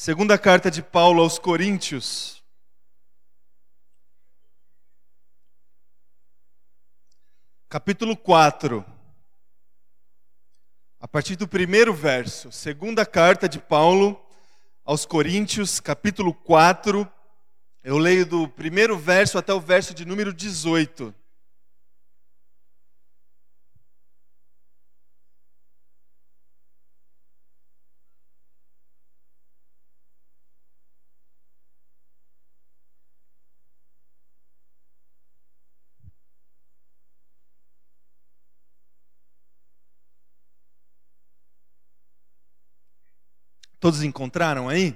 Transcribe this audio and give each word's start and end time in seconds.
Segunda 0.00 0.38
carta 0.38 0.70
de 0.70 0.80
Paulo 0.80 1.20
aos 1.20 1.40
Coríntios. 1.40 2.40
Capítulo 7.68 8.16
4. 8.16 8.84
A 11.00 11.08
partir 11.08 11.34
do 11.34 11.48
primeiro 11.48 11.92
verso. 11.92 12.52
Segunda 12.52 13.04
carta 13.04 13.48
de 13.48 13.58
Paulo 13.58 14.24
aos 14.84 15.04
Coríntios, 15.04 15.80
capítulo 15.80 16.32
4. 16.32 17.12
Eu 17.82 17.98
leio 17.98 18.24
do 18.24 18.48
primeiro 18.48 18.96
verso 18.96 19.36
até 19.36 19.52
o 19.52 19.60
verso 19.60 19.92
de 19.92 20.04
número 20.04 20.32
18. 20.32 21.12
Todos 43.88 44.02
encontraram 44.02 44.68
aí? 44.68 44.94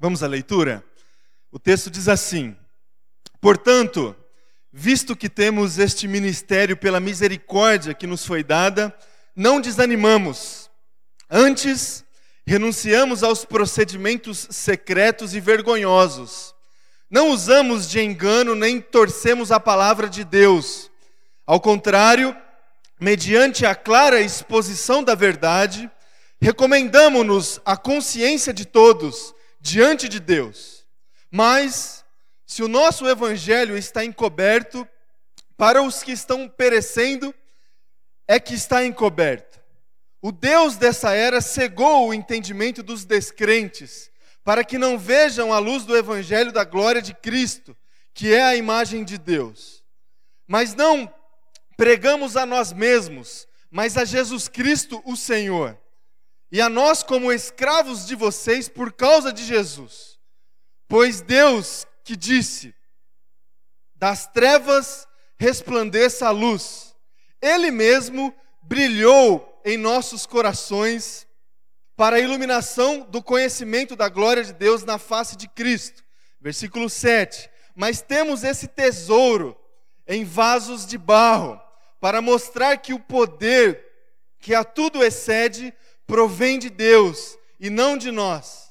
Vamos 0.00 0.22
à 0.22 0.26
leitura? 0.26 0.82
O 1.52 1.58
texto 1.58 1.90
diz 1.90 2.08
assim: 2.08 2.56
Portanto, 3.38 4.16
visto 4.72 5.14
que 5.14 5.28
temos 5.28 5.76
este 5.76 6.08
ministério 6.08 6.74
pela 6.74 7.00
misericórdia 7.00 7.92
que 7.92 8.06
nos 8.06 8.24
foi 8.24 8.42
dada, 8.42 8.96
não 9.36 9.60
desanimamos. 9.60 10.70
Antes, 11.28 12.02
renunciamos 12.46 13.22
aos 13.22 13.44
procedimentos 13.44 14.48
secretos 14.52 15.34
e 15.34 15.40
vergonhosos. 15.40 16.54
Não 17.10 17.28
usamos 17.28 17.90
de 17.90 18.00
engano 18.00 18.54
nem 18.54 18.80
torcemos 18.80 19.52
a 19.52 19.60
palavra 19.60 20.08
de 20.08 20.24
Deus. 20.24 20.90
Ao 21.46 21.60
contrário, 21.60 22.34
mediante 22.98 23.66
a 23.66 23.74
clara 23.74 24.18
exposição 24.18 25.04
da 25.04 25.14
verdade, 25.14 25.90
recomendamos-nos 26.40 27.60
a 27.64 27.76
consciência 27.76 28.52
de 28.52 28.64
todos 28.64 29.34
diante 29.60 30.08
de 30.08 30.20
Deus. 30.20 30.86
Mas, 31.30 32.04
se 32.46 32.62
o 32.62 32.68
nosso 32.68 33.08
evangelho 33.08 33.76
está 33.76 34.04
encoberto, 34.04 34.86
para 35.56 35.82
os 35.82 36.02
que 36.02 36.12
estão 36.12 36.48
perecendo, 36.48 37.34
é 38.26 38.38
que 38.38 38.54
está 38.54 38.84
encoberto. 38.84 39.58
O 40.22 40.30
Deus 40.30 40.76
dessa 40.76 41.12
era 41.12 41.40
cegou 41.40 42.08
o 42.08 42.14
entendimento 42.14 42.82
dos 42.82 43.04
descrentes, 43.04 44.10
para 44.44 44.64
que 44.64 44.78
não 44.78 44.98
vejam 44.98 45.52
a 45.52 45.58
luz 45.58 45.84
do 45.84 45.96
evangelho 45.96 46.52
da 46.52 46.64
glória 46.64 47.02
de 47.02 47.12
Cristo, 47.12 47.76
que 48.14 48.32
é 48.32 48.42
a 48.42 48.56
imagem 48.56 49.04
de 49.04 49.18
Deus. 49.18 49.84
Mas 50.46 50.74
não 50.74 51.12
pregamos 51.76 52.36
a 52.36 52.46
nós 52.46 52.72
mesmos, 52.72 53.46
mas 53.70 53.96
a 53.96 54.04
Jesus 54.04 54.48
Cristo, 54.48 55.02
o 55.04 55.16
Senhor 55.16 55.78
e 56.50 56.60
a 56.60 56.68
nós 56.68 57.02
como 57.02 57.32
escravos 57.32 58.06
de 58.06 58.14
vocês 58.14 58.68
por 58.68 58.92
causa 58.92 59.32
de 59.32 59.44
Jesus. 59.44 60.18
Pois 60.88 61.20
Deus 61.20 61.86
que 62.04 62.16
disse: 62.16 62.74
das 63.94 64.26
trevas 64.26 65.06
resplandeça 65.38 66.26
a 66.26 66.30
luz, 66.30 66.94
Ele 67.40 67.70
mesmo 67.70 68.34
brilhou 68.62 69.60
em 69.64 69.76
nossos 69.76 70.26
corações 70.26 71.26
para 71.96 72.16
a 72.16 72.20
iluminação 72.20 73.00
do 73.10 73.22
conhecimento 73.22 73.96
da 73.96 74.08
glória 74.08 74.44
de 74.44 74.52
Deus 74.52 74.84
na 74.84 74.98
face 74.98 75.36
de 75.36 75.48
Cristo. 75.48 76.04
Versículo 76.40 76.88
7. 76.88 77.50
Mas 77.74 78.00
temos 78.00 78.44
esse 78.44 78.68
tesouro 78.68 79.56
em 80.06 80.24
vasos 80.24 80.86
de 80.86 80.96
barro, 80.96 81.60
para 82.00 82.22
mostrar 82.22 82.76
que 82.78 82.94
o 82.94 83.00
poder 83.00 83.84
que 84.38 84.54
a 84.54 84.64
tudo 84.64 85.04
excede 85.04 85.74
provém 86.08 86.58
de 86.58 86.70
Deus 86.70 87.38
e 87.60 87.68
não 87.70 87.96
de 87.96 88.10
nós. 88.10 88.70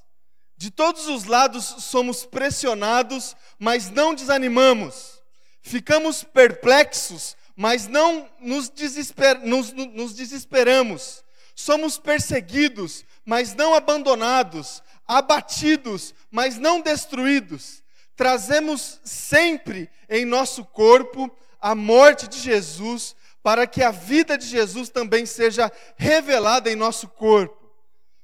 De 0.57 0.71
todos 0.71 1.07
os 1.07 1.25
lados 1.25 1.63
somos 1.79 2.25
pressionados, 2.25 3.37
mas 3.59 3.91
não 3.91 4.15
desanimamos. 4.15 5.21
Ficamos 5.61 6.23
perplexos, 6.23 7.37
mas 7.55 7.87
não 7.87 8.27
nos, 8.41 8.69
desesper 8.69 9.39
nos, 9.45 9.71
nos 9.71 10.15
desesperamos. 10.15 11.23
Somos 11.55 11.99
perseguidos, 11.99 13.05
mas 13.23 13.53
não 13.53 13.75
abandonados. 13.75 14.81
Abatidos, 15.07 16.15
mas 16.31 16.57
não 16.57 16.81
destruídos. 16.81 17.83
Trazemos 18.15 18.99
sempre 19.03 19.89
em 20.09 20.25
nosso 20.25 20.65
corpo 20.65 21.31
a 21.61 21.75
morte 21.75 22.27
de 22.27 22.39
Jesus, 22.39 23.15
para 23.47 23.65
que 23.65 23.81
a 23.81 23.91
vida 23.91 24.37
de 24.37 24.45
Jesus 24.45 24.89
também 24.89 25.25
seja 25.25 25.71
revelada 25.95 26.69
em 26.69 26.75
nosso 26.75 27.07
corpo. 27.07 27.71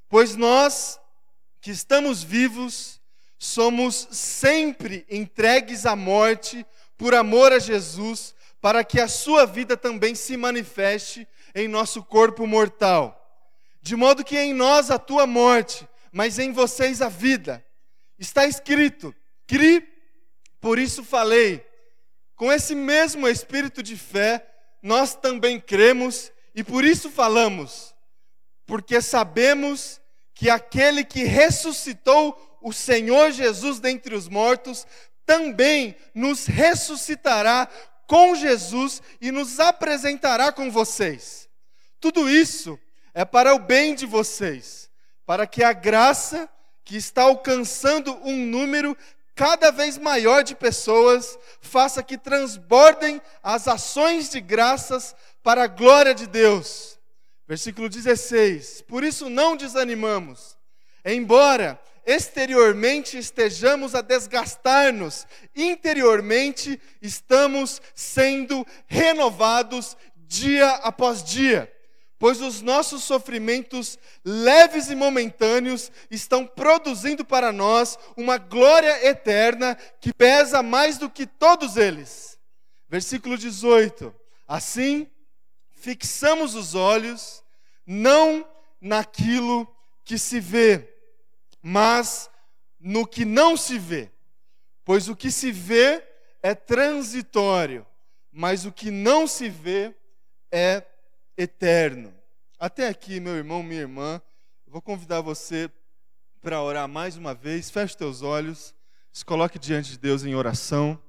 Pois 0.10 0.36
nós, 0.36 1.00
que 1.62 1.72
estamos 1.72 2.22
vivos, 2.22 3.00
somos 3.40 4.06
sempre 4.12 5.06
entregues 5.10 5.86
à 5.86 5.96
morte 5.96 6.66
por 6.98 7.16
amor 7.16 7.54
a 7.54 7.60
Jesus, 7.60 8.36
para 8.60 8.84
que 8.84 9.00
a 9.00 9.08
sua 9.08 9.46
vida 9.46 9.78
também 9.78 10.14
se 10.14 10.36
manifeste 10.36 11.26
em 11.56 11.70
nosso 11.70 12.04
corpo 12.04 12.46
mortal. 12.46 13.18
De 13.82 13.96
modo 13.96 14.26
que 14.26 14.38
em 14.38 14.54
nós 14.54 14.92
a 14.92 15.00
tua 15.00 15.26
morte, 15.26 15.88
mas 16.12 16.38
em 16.38 16.52
vocês 16.52 17.02
a 17.02 17.08
vida. 17.08 17.66
Está 18.20 18.46
escrito: 18.46 19.16
cri, 19.48 19.88
por 20.60 20.78
isso 20.78 21.02
falei. 21.02 21.66
Com 22.36 22.52
esse 22.52 22.76
mesmo 22.76 23.26
espírito 23.26 23.82
de 23.82 23.96
fé, 23.96 24.50
nós 24.84 25.16
também 25.16 25.60
cremos 25.60 26.32
e 26.54 26.64
por 26.64 26.84
isso 26.84 27.10
falamos, 27.10 27.96
porque 28.66 29.02
sabemos 29.02 30.02
que 30.36 30.50
aquele 30.50 31.06
que 31.06 31.24
ressuscitou 31.24 32.60
o 32.62 32.74
Senhor 32.74 33.32
Jesus 33.32 33.80
dentre 33.80 34.14
os 34.14 34.28
mortos 34.28 34.86
também 35.26 35.96
nos 36.14 36.46
ressuscitará 36.46 37.68
com 38.06 38.36
Jesus 38.36 39.02
e 39.22 39.32
nos 39.32 39.60
apresentará 39.60 40.52
com 40.52 40.70
vocês. 40.70 41.50
Tudo 42.00 42.30
isso 42.30 42.78
é 43.14 43.24
para 43.24 43.56
o 43.56 43.60
bem 43.60 43.96
de 43.96 44.06
vocês, 44.06 44.90
para 45.26 45.48
que 45.48 45.64
a 45.64 45.72
graça 45.72 46.50
que 46.84 46.98
está 46.98 47.24
alcançando 47.24 48.14
um 48.24 48.46
número 48.46 48.98
cada 49.36 49.72
vez 49.72 49.98
maior 49.98 50.44
de 50.44 50.56
pessoas, 50.56 51.38
faça 51.60 52.04
que 52.04 52.18
transbordem 52.18 53.22
as 53.42 53.68
ações 53.68 54.30
de 54.30 54.40
graças 54.40 55.16
para 55.42 55.64
a 55.64 55.68
glória 55.68 56.14
de 56.14 56.28
Deus. 56.28 57.00
Versículo 57.48 57.90
16: 57.90 58.84
Por 58.88 59.04
isso 59.04 59.30
não 59.30 59.56
desanimamos, 59.56 60.58
embora 61.04 61.80
exteriormente 62.06 63.18
estejamos 63.18 63.96
a 63.96 64.02
desgastar-nos, 64.02 65.26
interiormente 65.56 66.80
estamos 67.02 67.82
sendo 67.96 68.66
renovados 68.88 69.96
dia 70.28 70.70
após 70.76 71.24
dia 71.24 71.73
pois 72.24 72.40
os 72.40 72.62
nossos 72.62 73.04
sofrimentos 73.04 74.00
leves 74.24 74.90
e 74.90 74.96
momentâneos 74.96 75.92
estão 76.10 76.48
produzindo 76.48 77.26
para 77.26 77.52
nós 77.52 78.00
uma 78.16 78.38
glória 78.38 79.06
eterna 79.06 79.76
que 80.00 80.14
pesa 80.14 80.64
mais 80.64 80.98
do 80.98 81.10
que 81.10 81.28
todos 81.28 81.76
eles. 81.76 82.40
Versículo 82.88 83.38
18: 83.38 84.16
Assim, 84.48 85.12
fixamos 85.70 86.56
os 86.56 86.76
olhos 86.76 87.44
não 87.86 88.50
naquilo 88.80 89.68
que 90.06 90.18
se 90.18 90.40
vê, 90.40 90.96
mas 91.62 92.30
no 92.80 93.06
que 93.06 93.26
não 93.26 93.58
se 93.58 93.78
vê. 93.78 94.10
Pois 94.86 95.10
o 95.10 95.16
que 95.18 95.30
se 95.30 95.52
vê 95.52 96.02
é 96.42 96.56
transitório, 96.56 97.86
mas 98.32 98.64
o 98.64 98.72
que 98.72 98.90
não 98.90 99.28
se 99.28 99.50
vê 99.50 99.94
é 100.50 100.86
eterno. 101.38 102.14
Até 102.60 102.88
aqui, 102.88 103.20
meu 103.20 103.36
irmão, 103.36 103.62
minha 103.62 103.82
irmã, 103.82 104.22
vou 104.68 104.82
convidar 104.82 105.22
você 105.22 105.70
para 106.42 106.62
orar 106.62 106.88
mais 106.88 107.18
uma 107.18 107.34
vez. 107.34 107.70
Feche 107.70 107.98
teus 107.98 108.22
olhos, 108.22 108.76
se 109.12 109.24
coloque 109.26 109.58
diante 109.58 109.92
de 109.92 109.98
Deus 109.98 110.24
em 110.24 110.36
oração. 110.36 111.02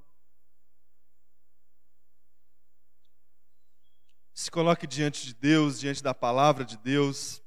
Se 4.33 4.51
coloque 4.51 4.87
diante 4.87 5.27
de 5.27 5.35
Deus, 5.35 5.79
diante 5.79 6.03
da 6.03 6.13
palavra 6.13 6.65
de 6.65 6.77
Deus. 6.77 7.43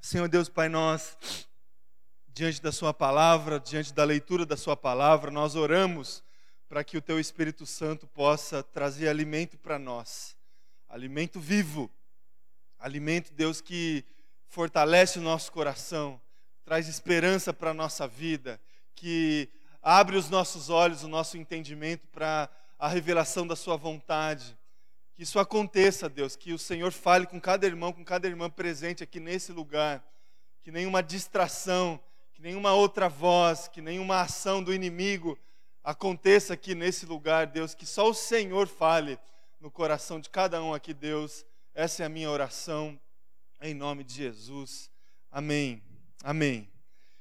Senhor 0.00 0.28
Deus, 0.28 0.48
Pai, 0.48 0.68
nós, 0.68 1.16
diante 2.28 2.60
da 2.60 2.72
Sua 2.72 2.92
palavra, 2.92 3.58
diante 3.58 3.92
da 3.92 4.04
leitura 4.04 4.44
da 4.44 4.56
Sua 4.56 4.76
palavra, 4.76 5.30
nós 5.30 5.56
oramos 5.56 6.22
para 6.68 6.84
que 6.84 6.96
o 6.96 7.02
Teu 7.02 7.18
Espírito 7.18 7.66
Santo 7.66 8.06
possa 8.06 8.62
trazer 8.62 9.08
alimento 9.08 9.58
para 9.58 9.78
nós, 9.78 10.36
alimento 10.88 11.40
vivo 11.40 11.90
Alimento, 12.80 13.30
Deus, 13.34 13.60
que 13.60 14.02
fortalece 14.48 15.18
o 15.18 15.22
nosso 15.22 15.52
coração, 15.52 16.18
traz 16.64 16.88
esperança 16.88 17.52
para 17.52 17.72
a 17.72 17.74
nossa 17.74 18.08
vida, 18.08 18.58
que 18.94 19.50
abre 19.82 20.16
os 20.16 20.30
nossos 20.30 20.70
olhos, 20.70 21.04
o 21.04 21.08
nosso 21.08 21.36
entendimento 21.36 22.08
para 22.08 22.48
a 22.78 22.88
revelação 22.88 23.46
da 23.46 23.54
Sua 23.54 23.76
vontade. 23.76 24.58
Que 25.14 25.24
isso 25.24 25.38
aconteça, 25.38 26.08
Deus, 26.08 26.36
que 26.36 26.54
o 26.54 26.58
Senhor 26.58 26.90
fale 26.90 27.26
com 27.26 27.38
cada 27.38 27.66
irmão, 27.66 27.92
com 27.92 28.02
cada 28.02 28.26
irmã 28.26 28.48
presente 28.48 29.04
aqui 29.04 29.20
nesse 29.20 29.52
lugar, 29.52 30.02
que 30.62 30.72
nenhuma 30.72 31.02
distração, 31.02 32.00
que 32.32 32.40
nenhuma 32.40 32.72
outra 32.72 33.10
voz, 33.10 33.68
que 33.68 33.82
nenhuma 33.82 34.22
ação 34.22 34.62
do 34.62 34.72
inimigo 34.72 35.38
aconteça 35.84 36.54
aqui 36.54 36.74
nesse 36.74 37.04
lugar, 37.04 37.46
Deus, 37.46 37.74
que 37.74 37.84
só 37.84 38.08
o 38.08 38.14
Senhor 38.14 38.66
fale 38.66 39.18
no 39.60 39.70
coração 39.70 40.18
de 40.18 40.30
cada 40.30 40.62
um 40.62 40.72
aqui, 40.72 40.94
Deus. 40.94 41.44
Essa 41.80 42.02
é 42.02 42.06
a 42.06 42.10
minha 42.10 42.30
oração, 42.30 43.00
em 43.62 43.72
nome 43.72 44.04
de 44.04 44.12
Jesus. 44.12 44.90
Amém. 45.32 45.82
Amém. 46.22 46.68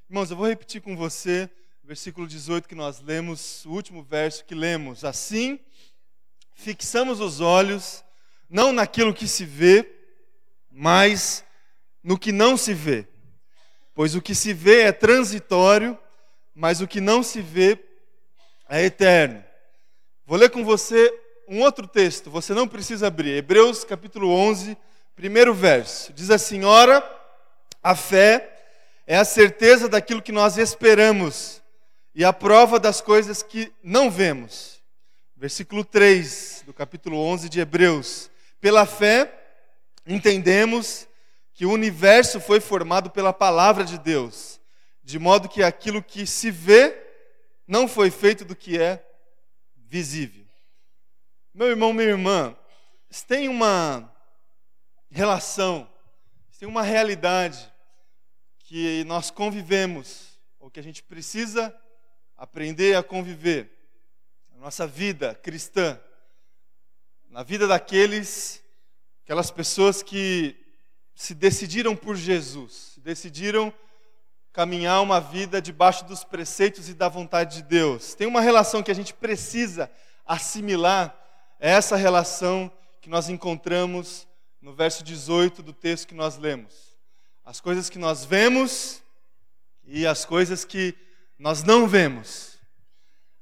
Irmãos, 0.09 0.29
eu 0.29 0.35
vou 0.35 0.47
repetir 0.47 0.81
com 0.81 0.97
você 0.97 1.49
o 1.81 1.87
versículo 1.87 2.27
18 2.27 2.67
que 2.67 2.75
nós 2.75 2.99
lemos, 2.99 3.63
o 3.63 3.69
último 3.69 4.03
verso 4.03 4.43
que 4.43 4.53
lemos. 4.53 5.05
Assim, 5.05 5.61
fixamos 6.55 7.21
os 7.21 7.39
olhos 7.39 8.03
não 8.49 8.73
naquilo 8.73 9.13
que 9.13 9.29
se 9.29 9.45
vê, 9.45 9.89
mas 10.69 11.41
no 12.03 12.19
que 12.19 12.33
não 12.33 12.57
se 12.57 12.73
vê. 12.73 13.07
Pois 13.95 14.13
o 14.13 14.21
que 14.21 14.35
se 14.35 14.53
vê 14.53 14.81
é 14.81 14.91
transitório, 14.91 15.97
mas 16.53 16.81
o 16.81 16.87
que 16.87 16.99
não 16.99 17.23
se 17.23 17.41
vê 17.41 17.79
é 18.67 18.83
eterno. 18.83 19.41
Vou 20.25 20.37
ler 20.37 20.49
com 20.49 20.65
você 20.65 21.17
um 21.49 21.61
outro 21.61 21.87
texto, 21.87 22.29
você 22.29 22.53
não 22.53 22.67
precisa 22.67 23.07
abrir. 23.07 23.31
Hebreus 23.31 23.83
capítulo 23.83 24.29
11, 24.29 24.77
primeiro 25.15 25.53
verso. 25.53 26.13
Diz 26.13 26.29
assim: 26.29 26.63
Ora, 26.63 27.03
a 27.83 27.95
fé 27.95 28.55
é 29.05 29.17
a 29.17 29.25
certeza 29.25 29.89
daquilo 29.89 30.21
que 30.21 30.31
nós 30.31 30.57
esperamos 30.57 31.61
e 32.13 32.23
a 32.23 32.31
prova 32.31 32.79
das 32.79 33.01
coisas 33.01 33.43
que 33.43 33.71
não 33.83 34.09
vemos 34.09 34.79
versículo 35.39 35.85
3 35.85 36.63
do 36.65 36.73
capítulo 36.73 37.17
11 37.17 37.47
de 37.47 37.61
Hebreus. 37.61 38.29
Pela 38.59 38.85
fé, 38.85 39.33
entendemos 40.05 41.07
que 41.53 41.65
o 41.65 41.71
universo 41.71 42.41
foi 42.41 42.59
formado 42.59 43.09
pela 43.09 43.31
palavra 43.31 43.85
de 43.85 43.97
Deus, 43.97 44.59
de 45.01 45.17
modo 45.17 45.47
que 45.47 45.63
aquilo 45.63 46.03
que 46.03 46.27
se 46.27 46.51
vê 46.51 46.93
não 47.65 47.87
foi 47.87 48.11
feito 48.11 48.43
do 48.43 48.53
que 48.53 48.77
é 48.77 49.01
visível. 49.77 50.45
Meu 51.53 51.67
irmão, 51.67 51.93
minha 51.93 52.09
irmã, 52.09 52.55
isso 53.09 53.25
tem 53.25 53.49
uma 53.49 54.13
relação, 55.09 55.89
isso 56.49 56.59
tem 56.59 56.67
uma 56.67 56.83
realidade 56.83 57.71
que 58.59 59.03
nós 59.05 59.31
convivemos, 59.31 60.39
ou 60.59 60.69
que 60.69 60.79
a 60.79 60.83
gente 60.83 61.01
precisa 61.01 61.75
aprender 62.37 62.95
a 62.95 63.03
conviver 63.03 63.79
nossa 64.59 64.85
vida 64.85 65.33
cristã, 65.35 65.97
na 67.29 67.43
vida 67.43 67.65
daqueles, 67.65 68.61
aquelas 69.23 69.49
pessoas 69.49 70.03
que 70.03 70.53
se 71.15 71.33
decidiram 71.33 71.95
por 71.95 72.17
Jesus, 72.17 72.95
decidiram 72.97 73.73
caminhar 74.51 75.01
uma 75.01 75.21
vida 75.21 75.61
debaixo 75.61 76.03
dos 76.03 76.25
preceitos 76.25 76.89
e 76.89 76.93
da 76.93 77.07
vontade 77.07 77.57
de 77.57 77.63
Deus. 77.63 78.13
Tem 78.15 78.27
uma 78.27 78.41
relação 78.41 78.83
que 78.83 78.91
a 78.91 78.93
gente 78.93 79.13
precisa 79.13 79.89
assimilar, 80.25 81.15
essa 81.59 81.95
relação 81.95 82.71
que 83.01 83.09
nós 83.09 83.29
encontramos 83.29 84.27
no 84.61 84.73
verso 84.73 85.03
18 85.03 85.61
do 85.61 85.73
texto 85.73 86.07
que 86.07 86.15
nós 86.15 86.37
lemos. 86.37 86.97
As 87.43 87.59
coisas 87.59 87.89
que 87.89 87.99
nós 87.99 88.25
vemos 88.25 89.01
e 89.85 90.07
as 90.07 90.25
coisas 90.25 90.63
que 90.63 90.95
nós 91.37 91.63
não 91.63 91.87
vemos 91.87 92.49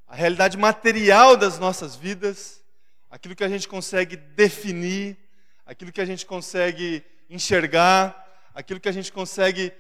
a 0.08 0.16
realidade 0.16 0.58
material 0.58 1.36
das 1.36 1.60
nossas 1.60 1.96
vidas, 1.96 2.64
aquilo 3.10 3.36
que 3.36 3.44
a 3.44 3.50
gente 3.50 3.68
consegue 3.68 4.16
definir, 4.16 5.18
aquilo 5.66 5.92
que 5.92 6.00
a 6.00 6.06
gente 6.06 6.26
consegue 6.26 7.04
enxergar, 7.30 8.26
aquilo 8.56 8.80
que 8.80 8.88
a 8.88 8.94
gente 8.94 9.12
consegue 9.12 9.74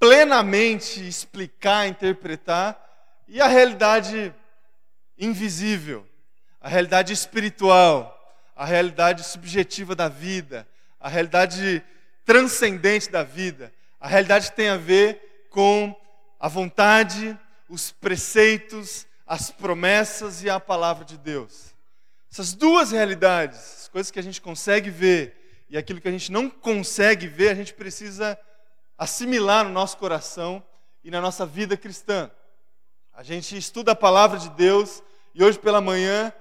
plenamente 0.00 1.06
explicar, 1.06 1.86
interpretar, 1.86 2.76
e 3.28 3.40
a 3.40 3.46
realidade 3.46 4.34
invisível, 5.16 6.07
a 6.60 6.68
realidade 6.68 7.12
espiritual, 7.12 8.14
a 8.54 8.64
realidade 8.64 9.24
subjetiva 9.24 9.94
da 9.94 10.08
vida, 10.08 10.66
a 11.00 11.08
realidade 11.08 11.82
transcendente 12.24 13.10
da 13.10 13.22
vida, 13.22 13.72
a 14.00 14.08
realidade 14.08 14.50
que 14.50 14.56
tem 14.56 14.68
a 14.68 14.76
ver 14.76 15.46
com 15.50 15.94
a 16.38 16.48
vontade, 16.48 17.38
os 17.68 17.90
preceitos, 17.90 19.06
as 19.26 19.50
promessas 19.50 20.42
e 20.42 20.50
a 20.50 20.58
palavra 20.58 21.04
de 21.04 21.16
Deus. 21.16 21.74
Essas 22.30 22.52
duas 22.52 22.90
realidades, 22.90 23.58
as 23.58 23.88
coisas 23.88 24.10
que 24.10 24.18
a 24.18 24.22
gente 24.22 24.40
consegue 24.40 24.90
ver 24.90 25.64
e 25.70 25.76
aquilo 25.76 26.00
que 26.00 26.08
a 26.08 26.12
gente 26.12 26.32
não 26.32 26.48
consegue 26.48 27.26
ver, 27.26 27.50
a 27.50 27.54
gente 27.54 27.74
precisa 27.74 28.38
assimilar 28.96 29.64
no 29.64 29.70
nosso 29.70 29.96
coração 29.98 30.62
e 31.04 31.10
na 31.10 31.20
nossa 31.20 31.46
vida 31.46 31.76
cristã. 31.76 32.30
A 33.12 33.22
gente 33.22 33.56
estuda 33.56 33.92
a 33.92 33.96
palavra 33.96 34.38
de 34.38 34.50
Deus 34.50 35.02
e 35.34 35.44
hoje 35.44 35.58
pela 35.58 35.80
manhã 35.80 36.32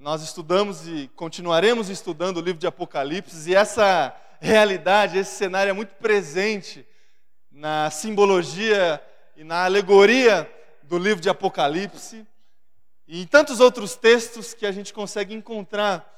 nós 0.00 0.22
estudamos 0.22 0.88
e 0.88 1.10
continuaremos 1.14 1.90
estudando 1.90 2.38
o 2.38 2.40
livro 2.40 2.58
de 2.58 2.66
Apocalipse 2.66 3.50
e 3.50 3.54
essa 3.54 4.16
realidade, 4.40 5.18
esse 5.18 5.36
cenário 5.36 5.68
é 5.68 5.74
muito 5.74 5.94
presente 5.96 6.86
na 7.52 7.90
simbologia 7.90 8.98
e 9.36 9.44
na 9.44 9.66
alegoria 9.66 10.50
do 10.84 10.96
livro 10.96 11.20
de 11.20 11.28
Apocalipse 11.28 12.26
e 13.06 13.20
em 13.20 13.26
tantos 13.26 13.60
outros 13.60 13.94
textos 13.94 14.54
que 14.54 14.64
a 14.64 14.72
gente 14.72 14.94
consegue 14.94 15.34
encontrar 15.34 16.10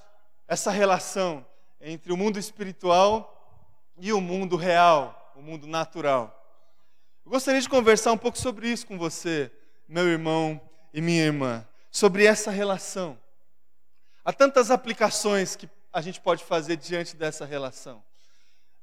essa 0.47 0.71
relação 0.71 1.45
entre 1.81 2.13
o 2.13 2.17
mundo 2.17 2.39
espiritual 2.39 3.61
e 3.99 4.13
o 4.13 4.21
mundo 4.21 4.55
real, 4.55 5.33
o 5.35 5.43
mundo 5.43 5.67
natural. 5.67 6.41
Eu 7.27 7.33
gostaria 7.33 7.61
de 7.61 7.69
conversar 7.69 8.13
um 8.13 8.19
pouco 8.19 8.39
sobre 8.39 8.69
isso 8.69 8.87
com 8.87 8.97
você, 8.97 9.51
meu 9.89 10.07
irmão 10.07 10.61
e 10.95 11.01
minha 11.01 11.25
irmã, 11.25 11.67
sobre 11.91 12.25
essa 12.25 12.53
relação. 12.53 13.19
Há 14.25 14.33
tantas 14.33 14.71
aplicações 14.71 15.57
que 15.57 15.69
a 15.93 16.01
gente 16.01 16.21
pode 16.21 16.45
fazer 16.45 16.77
diante 16.77 17.17
dessa 17.17 17.45
relação. 17.45 18.05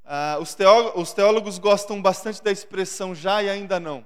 Ah, 0.03 0.37
os, 0.41 0.53
teólogos, 0.53 1.01
os 1.01 1.13
teólogos 1.13 1.57
gostam 1.57 2.01
bastante 2.01 2.43
da 2.43 2.51
expressão 2.51 3.15
já 3.15 3.41
e 3.41 3.49
ainda 3.49 3.79
não. 3.79 4.01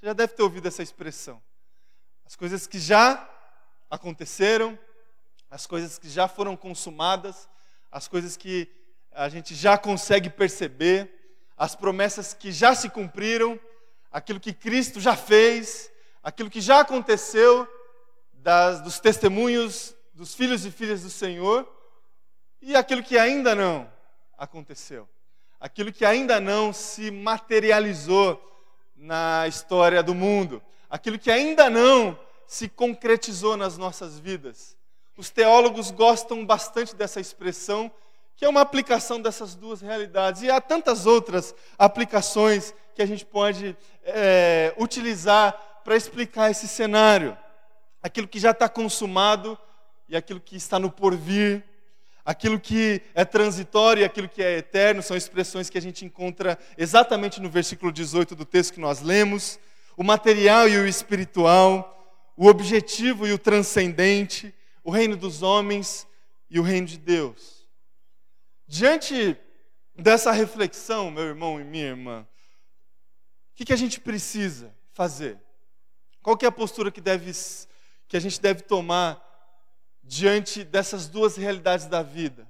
Você 0.00 0.06
já 0.06 0.14
deve 0.14 0.32
ter 0.32 0.42
ouvido 0.42 0.66
essa 0.66 0.82
expressão. 0.82 1.42
As 2.24 2.34
coisas 2.34 2.66
que 2.66 2.78
já 2.78 3.28
aconteceram, 3.90 4.78
as 5.50 5.66
coisas 5.66 5.98
que 5.98 6.08
já 6.08 6.26
foram 6.26 6.56
consumadas, 6.56 7.46
as 7.92 8.08
coisas 8.08 8.34
que 8.34 8.66
a 9.12 9.28
gente 9.28 9.54
já 9.54 9.76
consegue 9.76 10.30
perceber, 10.30 11.36
as 11.54 11.74
promessas 11.74 12.32
que 12.32 12.50
já 12.50 12.74
se 12.74 12.88
cumpriram, 12.88 13.60
aquilo 14.10 14.40
que 14.40 14.54
Cristo 14.54 15.00
já 15.00 15.14
fez, 15.14 15.90
aquilo 16.22 16.48
que 16.48 16.62
já 16.62 16.80
aconteceu, 16.80 17.68
das, 18.32 18.80
dos 18.80 18.98
testemunhos 19.00 19.94
dos 20.18 20.34
filhos 20.34 20.66
e 20.66 20.70
filhas 20.72 21.04
do 21.04 21.10
Senhor, 21.10 21.64
e 22.60 22.74
aquilo 22.74 23.04
que 23.04 23.16
ainda 23.16 23.54
não 23.54 23.88
aconteceu, 24.36 25.08
aquilo 25.60 25.92
que 25.92 26.04
ainda 26.04 26.40
não 26.40 26.72
se 26.72 27.08
materializou 27.08 28.42
na 28.96 29.46
história 29.46 30.02
do 30.02 30.16
mundo, 30.16 30.60
aquilo 30.90 31.20
que 31.20 31.30
ainda 31.30 31.70
não 31.70 32.18
se 32.48 32.68
concretizou 32.68 33.56
nas 33.56 33.78
nossas 33.78 34.18
vidas. 34.18 34.76
Os 35.16 35.30
teólogos 35.30 35.92
gostam 35.92 36.44
bastante 36.44 36.96
dessa 36.96 37.20
expressão, 37.20 37.88
que 38.34 38.44
é 38.44 38.48
uma 38.48 38.62
aplicação 38.62 39.20
dessas 39.20 39.54
duas 39.54 39.80
realidades. 39.80 40.42
E 40.42 40.50
há 40.50 40.60
tantas 40.60 41.06
outras 41.06 41.54
aplicações 41.78 42.74
que 42.92 43.02
a 43.02 43.06
gente 43.06 43.24
pode 43.24 43.76
é, 44.02 44.74
utilizar 44.78 45.52
para 45.84 45.94
explicar 45.94 46.50
esse 46.50 46.66
cenário. 46.66 47.38
Aquilo 48.02 48.26
que 48.26 48.40
já 48.40 48.50
está 48.50 48.68
consumado 48.68 49.56
e 50.08 50.16
aquilo 50.16 50.40
que 50.40 50.56
está 50.56 50.78
no 50.78 50.90
porvir, 50.90 51.64
Aquilo 52.28 52.60
que 52.60 53.00
é 53.14 53.24
transitório 53.24 54.02
e 54.02 54.04
aquilo 54.04 54.28
que 54.28 54.42
é 54.42 54.58
eterno 54.58 55.02
são 55.02 55.16
expressões 55.16 55.70
que 55.70 55.78
a 55.78 55.80
gente 55.80 56.04
encontra 56.04 56.58
exatamente 56.76 57.40
no 57.40 57.48
versículo 57.48 57.90
18 57.90 58.36
do 58.36 58.44
texto 58.44 58.74
que 58.74 58.80
nós 58.80 59.00
lemos. 59.00 59.58
O 59.96 60.04
material 60.04 60.68
e 60.68 60.76
o 60.76 60.86
espiritual, 60.86 62.30
o 62.36 62.46
objetivo 62.46 63.26
e 63.26 63.32
o 63.32 63.38
transcendente, 63.38 64.54
o 64.84 64.90
reino 64.90 65.16
dos 65.16 65.42
homens 65.42 66.06
e 66.50 66.60
o 66.60 66.62
reino 66.62 66.86
de 66.86 66.98
Deus. 66.98 67.66
Diante 68.66 69.34
dessa 69.96 70.30
reflexão, 70.30 71.10
meu 71.10 71.24
irmão 71.24 71.58
e 71.58 71.64
minha 71.64 71.86
irmã, 71.86 72.28
o 73.52 73.56
que, 73.56 73.64
que 73.64 73.72
a 73.72 73.76
gente 73.76 74.00
precisa 74.00 74.76
fazer? 74.92 75.38
Qual 76.20 76.36
é 76.42 76.46
a 76.46 76.52
postura 76.52 76.90
que, 76.90 77.00
deve, 77.00 77.32
que 78.06 78.18
a 78.18 78.20
gente 78.20 78.38
deve 78.38 78.60
tomar 78.60 79.27
diante 80.08 80.64
dessas 80.64 81.06
duas 81.06 81.36
realidades 81.36 81.84
da 81.84 82.02
vida. 82.02 82.48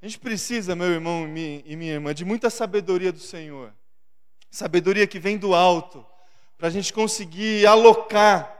A 0.00 0.06
gente 0.06 0.20
precisa, 0.20 0.76
meu 0.76 0.86
irmão 0.86 1.24
e 1.26 1.76
minha 1.76 1.94
irmã, 1.94 2.14
de 2.14 2.24
muita 2.24 2.48
sabedoria 2.48 3.10
do 3.10 3.18
Senhor. 3.18 3.74
sabedoria 4.48 5.06
que 5.06 5.18
vem 5.18 5.36
do 5.36 5.54
alto, 5.54 6.06
para 6.56 6.68
a 6.68 6.70
gente 6.70 6.92
conseguir 6.92 7.66
alocar 7.66 8.54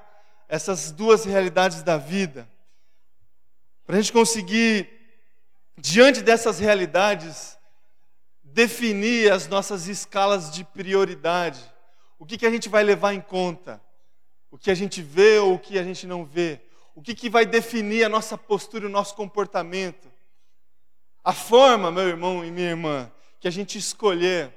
essas 0.49 0.91
duas 0.91 1.25
realidades 1.25 1.83
da 1.83 1.97
vida, 1.97 2.47
para 3.87 3.97
a 3.97 4.01
gente 4.01 4.13
conseguir, 4.13 4.91
diante 5.79 6.23
dessas 6.23 6.59
realidades, 6.59 7.57
definir 8.43 9.33
as 9.33 9.47
nossas 9.47 9.87
escalas 9.87 10.51
de 10.51 10.65
prioridade. 10.65 11.61
O 12.19 12.27
que, 12.27 12.37
que 12.37 12.47
a 12.47 12.51
gente 12.51 12.69
vai 12.69 12.83
levar 12.83 13.15
em 13.15 13.21
conta? 13.21 13.81
O 14.51 14.59
que 14.59 14.71
a 14.73 14.75
gente 14.75 15.01
vê 15.01 15.39
ou 15.39 15.55
o 15.55 15.59
que 15.59 15.79
a 15.79 15.85
gente 15.85 16.07
não 16.07 16.25
vê? 16.25 16.66
O 16.97 17.03
que, 17.03 17.15
que 17.15 17.29
vai 17.29 17.45
definir 17.45 18.05
a 18.05 18.09
nossa 18.09 18.39
postura 18.39 18.85
e 18.85 18.89
o 18.89 18.91
nosso 18.91 19.15
comportamento? 19.15 20.11
A 21.23 21.35
forma, 21.35 21.93
meu 21.93 22.09
irmão 22.09 22.43
e 22.43 22.51
minha 22.51 22.71
irmã, 22.71 23.13
que 23.39 23.47
a 23.47 23.51
gente 23.51 23.77
escolher 23.77 24.51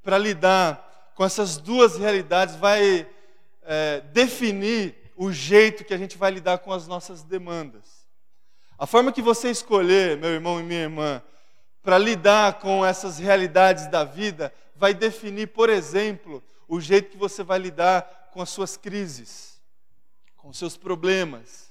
para 0.00 0.16
lidar 0.16 1.12
com 1.16 1.24
essas 1.24 1.56
duas 1.56 1.96
realidades 1.96 2.54
vai 2.54 3.08
é, 3.62 4.02
definir 4.12 5.12
o 5.16 5.32
jeito 5.32 5.84
que 5.84 5.92
a 5.92 5.98
gente 5.98 6.16
vai 6.16 6.30
lidar 6.30 6.58
com 6.58 6.72
as 6.72 6.86
nossas 6.86 7.24
demandas. 7.24 8.06
A 8.78 8.86
forma 8.86 9.10
que 9.10 9.20
você 9.20 9.50
escolher, 9.50 10.16
meu 10.16 10.30
irmão 10.30 10.60
e 10.60 10.62
minha 10.62 10.82
irmã, 10.82 11.20
para 11.82 11.98
lidar 11.98 12.60
com 12.60 12.86
essas 12.86 13.18
realidades 13.18 13.88
da 13.88 14.04
vida, 14.04 14.54
vai 14.76 14.94
definir, 14.94 15.48
por 15.48 15.68
exemplo, 15.68 16.40
o 16.68 16.80
jeito 16.80 17.10
que 17.10 17.16
você 17.16 17.42
vai 17.42 17.58
lidar 17.58 18.28
com 18.32 18.40
as 18.40 18.50
suas 18.50 18.76
crises, 18.76 19.60
com 20.36 20.50
os 20.50 20.56
seus 20.56 20.76
problemas, 20.76 21.69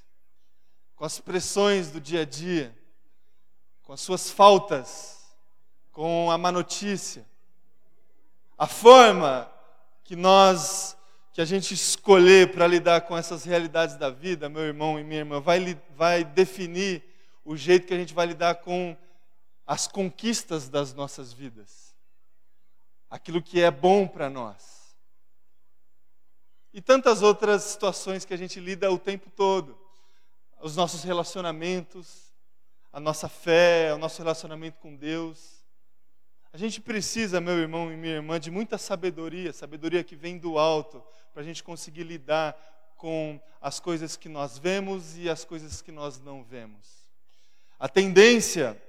com 0.99 1.05
as 1.05 1.17
pressões 1.17 1.91
do 1.91 2.01
dia 2.01 2.23
a 2.23 2.25
dia, 2.25 2.77
com 3.83 3.93
as 3.93 4.01
suas 4.01 4.29
faltas, 4.29 5.33
com 5.93 6.29
a 6.29 6.37
má 6.37 6.51
notícia. 6.51 7.25
A 8.57 8.67
forma 8.67 9.49
que 10.03 10.13
nós, 10.13 10.97
que 11.31 11.39
a 11.39 11.45
gente 11.45 11.73
escolher 11.73 12.51
para 12.51 12.67
lidar 12.67 12.99
com 13.07 13.17
essas 13.17 13.45
realidades 13.45 13.95
da 13.95 14.09
vida, 14.09 14.49
meu 14.49 14.63
irmão 14.63 14.99
e 14.99 15.03
minha 15.05 15.21
irmã, 15.21 15.39
vai, 15.39 15.81
vai 15.95 16.25
definir 16.25 17.01
o 17.45 17.55
jeito 17.55 17.87
que 17.87 17.93
a 17.93 17.97
gente 17.97 18.13
vai 18.13 18.25
lidar 18.25 18.55
com 18.55 18.93
as 19.65 19.87
conquistas 19.87 20.67
das 20.67 20.93
nossas 20.93 21.31
vidas, 21.31 21.95
aquilo 23.09 23.41
que 23.41 23.61
é 23.61 23.71
bom 23.71 24.05
para 24.05 24.29
nós. 24.29 24.97
E 26.73 26.81
tantas 26.81 27.21
outras 27.21 27.63
situações 27.63 28.25
que 28.25 28.33
a 28.33 28.37
gente 28.37 28.59
lida 28.59 28.91
o 28.91 28.99
tempo 28.99 29.29
todo, 29.29 29.78
os 30.61 30.75
nossos 30.75 31.03
relacionamentos, 31.03 32.33
a 32.91 32.99
nossa 32.99 33.29
fé, 33.29 33.93
o 33.93 33.97
nosso 33.97 34.21
relacionamento 34.21 34.79
com 34.79 34.95
Deus. 34.95 35.63
A 36.51 36.57
gente 36.57 36.81
precisa, 36.81 37.39
meu 37.39 37.57
irmão 37.57 37.91
e 37.91 37.95
minha 37.95 38.15
irmã, 38.15 38.39
de 38.39 38.49
muita 38.49 38.77
sabedoria, 38.77 39.53
sabedoria 39.53 40.03
que 40.03 40.15
vem 40.15 40.37
do 40.37 40.57
alto, 40.57 41.03
para 41.31 41.41
a 41.41 41.45
gente 41.45 41.63
conseguir 41.63 42.03
lidar 42.03 42.57
com 42.97 43.39
as 43.61 43.79
coisas 43.79 44.17
que 44.17 44.27
nós 44.27 44.57
vemos 44.57 45.17
e 45.17 45.29
as 45.29 45.45
coisas 45.45 45.81
que 45.81 45.91
nós 45.91 46.19
não 46.19 46.43
vemos. 46.43 46.87
A 47.79 47.87
tendência 47.87 48.81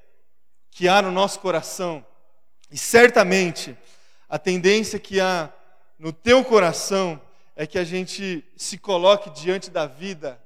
que 0.71 0.89
há 0.89 1.03
no 1.03 1.13
nosso 1.13 1.39
coração, 1.41 2.05
e 2.71 2.79
certamente 2.79 3.77
a 4.29 4.39
tendência 4.39 4.99
que 4.99 5.21
há 5.21 5.53
no 5.99 6.13
teu 6.13 6.45
coração, 6.45 7.21
é 7.55 7.67
que 7.67 7.79
a 7.79 7.85
gente 7.85 8.45
se 8.57 8.79
coloque 8.79 9.29
diante 9.31 9.71
da 9.71 9.87
vida 9.87 10.43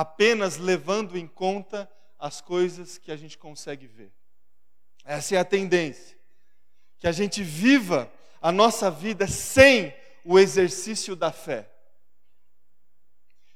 apenas 0.00 0.58
levando 0.58 1.18
em 1.18 1.26
conta 1.26 1.90
as 2.18 2.40
coisas 2.40 2.98
que 2.98 3.10
a 3.10 3.16
gente 3.16 3.36
consegue 3.36 3.88
ver. 3.88 4.12
Essa 5.04 5.34
é 5.34 5.38
a 5.38 5.44
tendência 5.44 6.16
que 6.98 7.08
a 7.08 7.12
gente 7.12 7.42
viva 7.42 8.10
a 8.40 8.52
nossa 8.52 8.90
vida 8.92 9.26
sem 9.26 9.92
o 10.24 10.38
exercício 10.38 11.16
da 11.16 11.32
fé. 11.32 11.68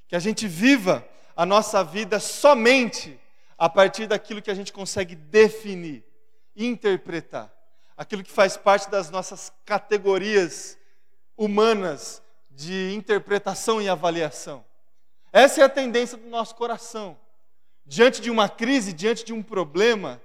Que 0.09 0.17
a 0.17 0.19
gente 0.19 0.49
viva 0.49 1.07
a 1.37 1.47
nossa 1.47 1.85
vida 1.85 2.19
somente 2.19 3.19
a 3.57 3.69
partir 3.69 4.09
daquilo 4.09 4.43
que 4.43 4.51
a 4.51 4.55
gente 4.55 4.73
consegue 4.73 5.15
definir, 5.15 6.05
interpretar. 6.57 7.53
Aquilo 7.97 8.25
que 8.25 8.33
faz 8.33 8.57
parte 8.57 8.91
das 8.91 9.11
nossas 9.11 9.53
categorias 9.65 10.77
humanas 11.37 12.21
de 12.51 12.93
interpretação 12.95 13.81
e 13.81 13.89
avaliação. 13.89 14.65
Essa 15.33 15.63
é 15.63 15.65
a 15.65 15.69
tendência 15.69 16.19
do 16.19 16.29
nosso 16.29 16.55
coração. 16.55 17.19
Diante 17.87 18.21
de 18.21 18.31
uma 18.31 18.49
crise, 18.49 18.93
diante 18.93 19.25
de 19.25 19.33
um 19.33 19.43
problema, 19.43 20.21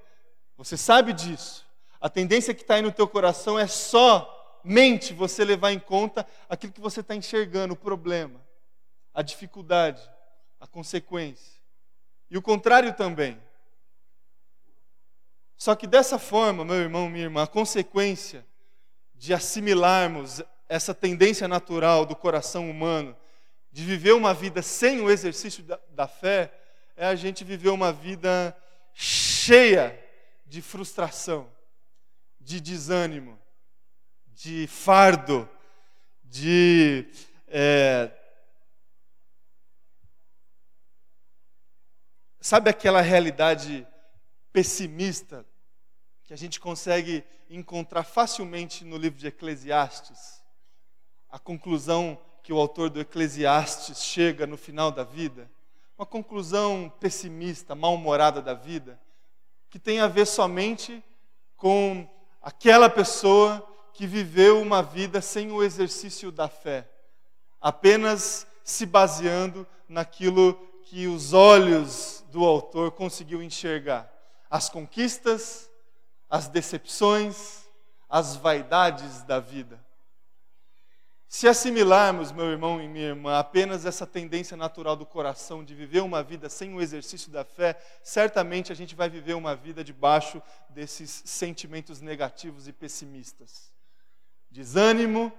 você 0.57 0.75
sabe 0.75 1.13
disso. 1.13 1.65
A 1.99 2.09
tendência 2.09 2.53
que 2.53 2.61
está 2.61 2.75
aí 2.75 2.81
no 2.81 2.91
teu 2.91 3.07
coração 3.07 3.57
é 3.57 3.65
somente 3.65 5.13
você 5.13 5.45
levar 5.45 5.71
em 5.71 5.79
conta 5.79 6.27
aquilo 6.49 6.73
que 6.73 6.81
você 6.81 6.99
está 6.99 7.15
enxergando, 7.15 7.73
o 7.73 7.77
problema, 7.77 8.39
a 9.13 9.21
dificuldade, 9.21 10.01
a 10.59 10.67
consequência. 10.67 11.57
E 12.29 12.37
o 12.37 12.41
contrário 12.41 12.93
também. 12.93 13.41
Só 15.57 15.73
que 15.73 15.87
dessa 15.87 16.19
forma, 16.19 16.65
meu 16.65 16.75
irmão, 16.75 17.09
minha 17.09 17.23
irmã, 17.23 17.43
a 17.43 17.47
consequência 17.47 18.45
de 19.15 19.33
assimilarmos 19.33 20.43
essa 20.69 20.93
tendência 20.93 21.47
natural 21.47 22.05
do 22.05 22.15
coração 22.15 22.69
humano 22.69 23.15
de 23.77 23.83
viver 23.83 24.13
uma 24.13 24.33
vida 24.33 24.63
sem 24.63 25.01
o 25.01 25.11
exercício 25.11 25.63
da, 25.63 25.79
da 25.89 26.07
fé 26.07 26.51
é 26.95 27.05
a 27.05 27.13
gente 27.13 27.43
viver 27.43 27.69
uma 27.69 27.93
vida 27.93 28.57
cheia 28.91 29.95
de 30.47 30.63
frustração, 30.63 31.47
de 32.41 32.59
desânimo, 32.59 33.39
de 34.29 34.65
fardo, 34.65 35.47
de 36.23 37.07
é, 37.47 38.11
sabe 42.41 42.71
aquela 42.71 43.01
realidade 43.01 43.87
pessimista 44.51 45.45
que 46.23 46.33
a 46.33 46.35
gente 46.35 46.59
consegue 46.59 47.23
encontrar 47.47 48.03
facilmente 48.03 48.83
no 48.83 48.97
livro 48.97 49.19
de 49.19 49.27
Eclesiastes? 49.27 50.43
A 51.29 51.37
conclusão 51.37 52.19
que 52.47 52.53
o 52.53 52.61
autor 52.61 52.89
do 52.89 53.01
Eclesiastes 53.01 54.01
chega 54.01 54.47
no 54.47 54.55
final 54.55 54.89
da 54.89 55.03
vida, 55.03 55.51
uma 55.97 56.05
conclusão 56.05 56.89
pessimista, 56.97 57.75
mal-humorada 57.75 58.41
da 58.41 58.53
vida, 58.53 58.97
que 59.69 59.77
tem 59.77 59.99
a 59.99 60.07
ver 60.07 60.25
somente 60.25 61.03
com 61.57 62.07
aquela 62.41 62.89
pessoa 62.89 63.61
que 63.93 64.07
viveu 64.07 64.61
uma 64.61 64.81
vida 64.81 65.19
sem 65.19 65.51
o 65.51 65.61
exercício 65.61 66.31
da 66.31 66.47
fé, 66.47 66.89
apenas 67.59 68.47
se 68.63 68.85
baseando 68.85 69.67
naquilo 69.85 70.53
que 70.83 71.05
os 71.05 71.33
olhos 71.33 72.23
do 72.31 72.45
autor 72.45 72.91
conseguiu 72.91 73.43
enxergar: 73.43 74.09
as 74.49 74.69
conquistas, 74.69 75.69
as 76.29 76.47
decepções, 76.47 77.65
as 78.07 78.37
vaidades 78.37 79.21
da 79.23 79.37
vida. 79.37 79.85
Se 81.29 81.45
assimilarmos, 81.45 82.31
meu 82.31 82.45
irmão 82.45 82.81
e 82.81 82.87
minha 82.87 83.07
irmã, 83.07 83.37
apenas 83.37 83.85
essa 83.85 84.07
tendência 84.07 84.55
natural 84.55 84.95
do 84.95 85.05
coração 85.05 85.63
de 85.63 85.75
viver 85.75 86.01
uma 86.01 86.23
vida 86.23 86.47
sem 86.47 86.73
o 86.73 86.81
exercício 86.81 87.29
da 87.29 87.43
fé, 87.43 87.77
certamente 88.01 88.71
a 88.71 88.75
gente 88.75 88.95
vai 88.95 89.09
viver 89.09 89.33
uma 89.33 89.53
vida 89.53 89.83
debaixo 89.83 90.41
desses 90.69 91.23
sentimentos 91.25 91.99
negativos 91.99 92.67
e 92.69 92.71
pessimistas. 92.71 93.73
Desânimo, 94.49 95.37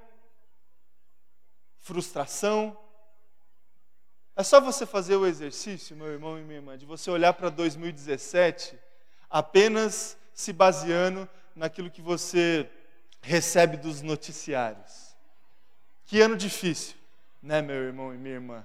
frustração. 1.79 2.79
É 4.37 4.43
só 4.43 4.61
você 4.61 4.85
fazer 4.85 5.17
o 5.17 5.27
exercício, 5.27 5.97
meu 5.97 6.09
irmão 6.09 6.39
e 6.39 6.43
minha 6.43 6.59
irmã, 6.59 6.77
de 6.77 6.85
você 6.85 7.11
olhar 7.11 7.33
para 7.33 7.49
2017 7.49 8.79
apenas 9.31 10.19
se 10.35 10.53
baseando 10.53 11.27
naquilo 11.55 11.91
que 11.91 12.03
você 12.03 12.71
recebe 13.23 13.79
dos 13.79 14.03
noticiários. 14.03 15.08
Que 16.09 16.23
ano 16.23 16.39
difícil, 16.39 16.95
né, 17.43 17.61
meu 17.61 17.77
irmão 17.77 18.15
e 18.15 18.17
minha 18.17 18.37
irmã? 18.37 18.65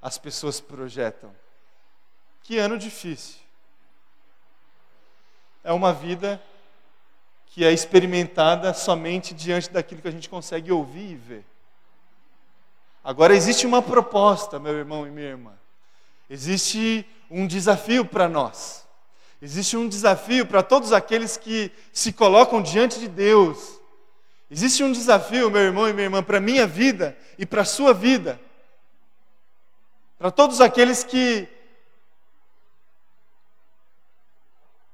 As 0.00 0.16
pessoas 0.16 0.60
projetam. 0.60 1.34
Que 2.44 2.56
ano 2.56 2.78
difícil. 2.78 3.40
É 5.64 5.72
uma 5.72 5.92
vida 5.92 6.40
que 7.48 7.64
é 7.64 7.72
experimentada 7.72 8.72
somente 8.72 9.34
diante 9.34 9.68
daquilo 9.70 10.00
que 10.00 10.06
a 10.06 10.12
gente 10.12 10.28
consegue 10.28 10.70
ouvir 10.70 11.10
e 11.10 11.16
ver. 11.16 11.44
Agora 13.02 13.34
existe 13.34 13.66
uma 13.66 13.82
proposta, 13.82 14.60
meu 14.60 14.74
irmão 14.74 15.04
e 15.04 15.10
minha 15.10 15.30
irmã. 15.30 15.58
Existe 16.30 17.04
um 17.28 17.44
desafio 17.44 18.04
para 18.04 18.28
nós. 18.28 18.86
Existe 19.42 19.76
um 19.76 19.88
desafio 19.88 20.46
para 20.46 20.62
todos 20.62 20.92
aqueles 20.92 21.36
que 21.36 21.72
se 21.92 22.12
colocam 22.12 22.62
diante 22.62 23.00
de 23.00 23.08
Deus 23.08 23.77
Existe 24.50 24.82
um 24.82 24.92
desafio, 24.92 25.50
meu 25.50 25.60
irmão 25.60 25.88
e 25.88 25.92
minha 25.92 26.06
irmã, 26.06 26.22
para 26.22 26.38
a 26.38 26.40
minha 26.40 26.66
vida 26.66 27.16
e 27.38 27.44
para 27.44 27.62
a 27.62 27.66
sua 27.66 27.92
vida. 27.92 28.40
Para 30.18 30.30
todos 30.30 30.60
aqueles 30.60 31.04
que 31.04 31.46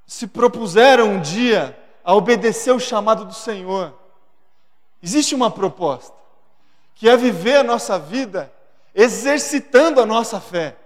se 0.07 0.27
propuseram 0.27 1.13
um 1.13 1.21
dia 1.21 1.79
a 2.03 2.15
obedecer 2.15 2.73
o 2.73 2.81
chamado 2.81 3.25
do 3.25 3.35
Senhor. 3.35 3.99
existe 5.03 5.35
uma 5.35 5.51
proposta, 5.51 6.15
que 6.95 7.09
é 7.09 7.17
viver 7.17 7.57
a 7.57 7.65
nossa 7.65 7.99
vida 7.99 8.53
exercitando 8.95 10.01
a 10.01 10.07
nossa 10.07 10.41
fé, 10.41 10.77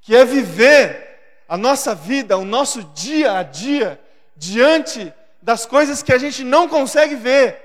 que 0.00 0.14
é 0.14 0.24
viver 0.24 1.44
a 1.48 1.56
nossa 1.56 1.94
vida, 1.94 2.36
o 2.36 2.44
nosso 2.44 2.82
dia 2.84 3.38
a 3.38 3.42
dia, 3.42 4.00
diante 4.36 5.12
das 5.48 5.64
coisas 5.64 6.02
que 6.02 6.12
a 6.12 6.18
gente 6.18 6.44
não 6.44 6.68
consegue 6.68 7.14
ver, 7.14 7.58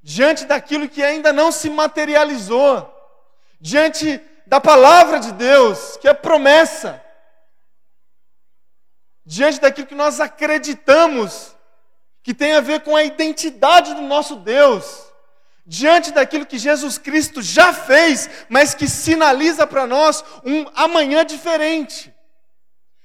diante 0.00 0.44
daquilo 0.44 0.88
que 0.88 1.02
ainda 1.02 1.32
não 1.32 1.50
se 1.50 1.68
materializou, 1.68 2.88
diante 3.60 4.20
da 4.46 4.60
palavra 4.60 5.18
de 5.18 5.32
Deus, 5.32 5.96
que 5.96 6.06
é 6.06 6.14
promessa, 6.14 7.02
diante 9.26 9.60
daquilo 9.60 9.88
que 9.88 9.94
nós 9.96 10.20
acreditamos 10.20 11.56
que 12.22 12.32
tem 12.32 12.52
a 12.52 12.60
ver 12.60 12.82
com 12.82 12.94
a 12.94 13.02
identidade 13.02 13.92
do 13.92 14.02
nosso 14.02 14.36
Deus, 14.36 15.02
diante 15.66 16.12
daquilo 16.12 16.46
que 16.46 16.58
Jesus 16.58 16.96
Cristo 16.96 17.42
já 17.42 17.72
fez, 17.72 18.30
mas 18.48 18.72
que 18.72 18.86
sinaliza 18.86 19.66
para 19.66 19.84
nós 19.84 20.24
um 20.44 20.64
amanhã 20.76 21.24
diferente. 21.24 22.14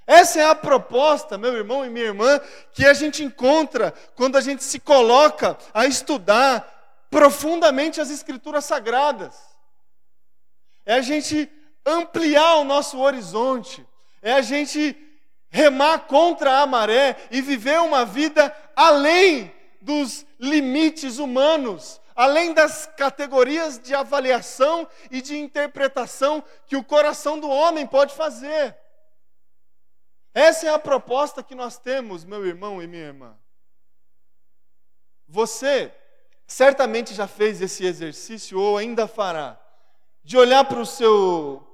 Essa 0.06 0.42
é 0.42 0.46
a 0.46 0.56
proposta, 0.56 1.38
meu 1.38 1.56
irmão 1.56 1.86
e 1.86 1.90
minha 1.90 2.06
irmã, 2.06 2.40
que 2.74 2.86
a 2.86 2.94
gente 2.94 3.24
encontra 3.24 3.94
quando 4.16 4.38
a 4.38 4.42
gente 4.42 4.64
se 4.64 4.80
coloca 4.80 5.58
a 5.74 5.86
estudar 5.86 6.70
profundamente 7.10 8.02
as 8.02 8.10
Escrituras 8.10 8.66
Sagradas. 8.66 9.36
É 10.86 10.96
a 10.96 11.02
gente 11.02 11.50
ampliar 11.86 12.56
o 12.56 12.64
nosso 12.64 13.00
horizonte, 13.00 13.86
é 14.22 14.34
a 14.34 14.42
gente 14.42 14.98
remar 15.50 16.00
contra 16.00 16.60
a 16.60 16.66
maré 16.66 17.16
e 17.32 17.42
viver 17.42 17.80
uma 17.80 18.04
vida 18.04 18.54
além 18.76 19.54
dos 19.80 20.26
limites 20.40 21.20
humanos, 21.20 22.02
além 22.16 22.54
das 22.54 22.90
categorias 22.98 23.80
de 23.80 23.94
avaliação 23.94 24.88
e 25.12 25.22
de 25.22 25.38
interpretação 25.38 26.44
que 26.66 26.76
o 26.76 26.84
coração 26.84 27.40
do 27.40 27.50
homem 27.50 27.86
pode 27.86 28.14
fazer. 28.16 28.76
Essa 30.34 30.68
é 30.68 30.70
a 30.70 30.80
proposta 30.80 31.44
que 31.44 31.54
nós 31.54 31.78
temos, 31.78 32.26
meu 32.26 32.46
irmão 32.46 32.82
e 32.82 32.88
minha 32.88 33.04
irmã. 33.04 33.38
Você 35.28 35.94
certamente 36.48 37.14
já 37.14 37.28
fez 37.28 37.62
esse 37.62 37.86
exercício 37.86 38.60
ou 38.60 38.78
ainda 38.78 39.08
fará, 39.08 39.60
de 40.24 40.38
olhar 40.38 40.64
para 40.66 40.80
o 40.80 40.86
seu 40.86 41.66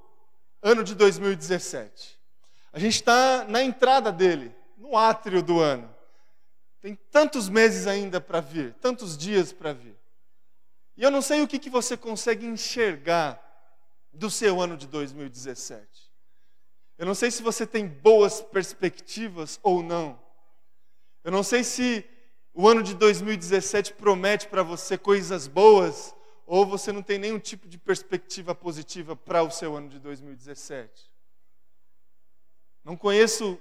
ano 0.62 0.82
de 0.84 0.94
2017. 0.94 2.18
A 2.72 2.78
gente 2.78 2.94
está 2.94 3.44
na 3.44 3.62
entrada 3.62 4.12
dele, 4.12 4.54
no 4.76 4.96
átrio 4.96 5.42
do 5.42 5.60
ano. 5.60 5.94
Tem 6.80 6.94
tantos 7.10 7.48
meses 7.48 7.86
ainda 7.86 8.20
para 8.20 8.40
vir, 8.40 8.74
tantos 8.74 9.16
dias 9.16 9.52
para 9.52 9.72
vir. 9.72 9.96
E 10.96 11.02
eu 11.02 11.10
não 11.10 11.22
sei 11.22 11.42
o 11.42 11.48
que, 11.48 11.58
que 11.58 11.70
você 11.70 11.96
consegue 11.96 12.46
enxergar 12.46 13.40
do 14.12 14.30
seu 14.30 14.60
ano 14.60 14.76
de 14.76 14.86
2017. 14.86 16.09
Eu 17.00 17.06
não 17.06 17.14
sei 17.14 17.30
se 17.30 17.42
você 17.42 17.66
tem 17.66 17.88
boas 17.88 18.42
perspectivas 18.42 19.58
ou 19.62 19.82
não. 19.82 20.20
Eu 21.24 21.32
não 21.32 21.42
sei 21.42 21.64
se 21.64 22.04
o 22.52 22.68
ano 22.68 22.82
de 22.82 22.94
2017 22.94 23.94
promete 23.94 24.46
para 24.48 24.62
você 24.62 24.98
coisas 24.98 25.46
boas 25.46 26.14
ou 26.44 26.66
você 26.66 26.92
não 26.92 27.02
tem 27.02 27.18
nenhum 27.18 27.38
tipo 27.38 27.66
de 27.66 27.78
perspectiva 27.78 28.54
positiva 28.54 29.16
para 29.16 29.42
o 29.42 29.50
seu 29.50 29.74
ano 29.74 29.88
de 29.88 29.98
2017. 29.98 31.10
Não 32.84 32.98
conheço 32.98 33.58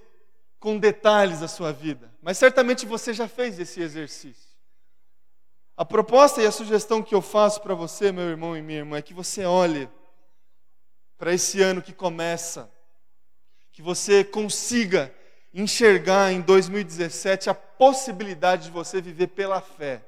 com 0.60 0.78
detalhes 0.78 1.42
a 1.42 1.48
sua 1.48 1.72
vida, 1.72 2.14
mas 2.22 2.38
certamente 2.38 2.86
você 2.86 3.14
já 3.14 3.30
fez 3.30 3.58
esse 3.58 3.80
exercício. 3.80 4.50
A 5.78 5.86
proposta 5.86 6.42
e 6.42 6.46
a 6.46 6.52
sugestão 6.52 7.02
que 7.02 7.16
eu 7.16 7.22
faço 7.22 7.62
para 7.62 7.74
você, 7.74 8.12
meu 8.12 8.26
irmão 8.26 8.58
e 8.58 8.62
minha 8.62 8.80
irmã, 8.80 8.98
é 8.98 9.02
que 9.02 9.14
você 9.14 9.46
olhe 9.46 9.90
para 11.18 11.34
esse 11.34 11.62
ano 11.62 11.82
que 11.82 11.94
começa, 11.94 12.70
que 13.80 13.84
você 13.84 14.26
consiga 14.26 15.10
enxergar 15.54 16.34
em 16.34 16.42
2017 16.42 17.50
a 17.50 17.54
possibilidade 17.54 18.66
de 18.66 18.72
você 18.72 19.00
viver 19.00 19.28
pela 19.28 19.62
fé, 19.62 20.04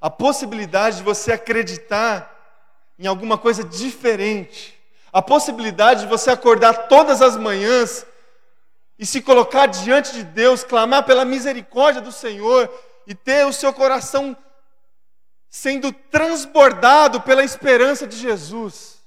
a 0.00 0.10
possibilidade 0.10 0.96
de 0.96 1.04
você 1.04 1.30
acreditar 1.30 2.28
em 2.98 3.06
alguma 3.06 3.38
coisa 3.38 3.62
diferente, 3.62 4.76
a 5.12 5.22
possibilidade 5.22 6.00
de 6.00 6.06
você 6.08 6.30
acordar 6.30 6.88
todas 6.88 7.22
as 7.22 7.36
manhãs 7.36 8.04
e 8.98 9.06
se 9.06 9.22
colocar 9.22 9.66
diante 9.66 10.12
de 10.12 10.24
Deus, 10.24 10.64
clamar 10.64 11.04
pela 11.04 11.24
misericórdia 11.24 12.02
do 12.02 12.10
Senhor 12.10 12.68
e 13.06 13.14
ter 13.14 13.46
o 13.46 13.52
seu 13.52 13.72
coração 13.72 14.36
sendo 15.48 15.92
transbordado 15.92 17.20
pela 17.20 17.44
esperança 17.44 18.08
de 18.08 18.16
Jesus. 18.16 18.97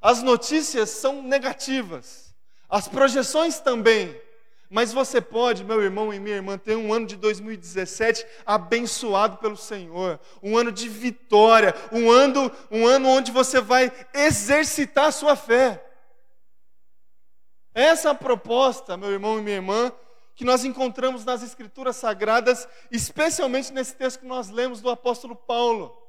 As 0.00 0.22
notícias 0.22 0.90
são 0.90 1.22
negativas, 1.22 2.34
as 2.68 2.88
projeções 2.88 3.60
também, 3.60 4.18
mas 4.70 4.92
você 4.92 5.20
pode, 5.20 5.64
meu 5.64 5.82
irmão 5.82 6.14
e 6.14 6.20
minha 6.20 6.36
irmã, 6.36 6.56
ter 6.56 6.76
um 6.76 6.94
ano 6.94 7.04
de 7.04 7.16
2017 7.16 8.24
abençoado 8.46 9.36
pelo 9.38 9.56
Senhor, 9.56 10.18
um 10.40 10.56
ano 10.56 10.70
de 10.70 10.88
vitória, 10.88 11.74
um 11.90 12.10
ano, 12.10 12.50
um 12.70 12.86
ano 12.86 13.08
onde 13.08 13.32
você 13.32 13.60
vai 13.60 13.92
exercitar 14.14 15.06
a 15.06 15.12
sua 15.12 15.34
fé. 15.34 15.84
Essa 17.74 18.08
é 18.08 18.12
a 18.12 18.14
proposta, 18.14 18.96
meu 18.96 19.10
irmão 19.10 19.38
e 19.38 19.42
minha 19.42 19.56
irmã, 19.56 19.92
que 20.36 20.44
nós 20.44 20.64
encontramos 20.64 21.24
nas 21.24 21.42
Escrituras 21.42 21.96
Sagradas, 21.96 22.66
especialmente 22.90 23.72
nesse 23.72 23.94
texto 23.94 24.20
que 24.20 24.26
nós 24.26 24.48
lemos 24.48 24.80
do 24.80 24.88
apóstolo 24.88 25.34
Paulo. 25.34 25.99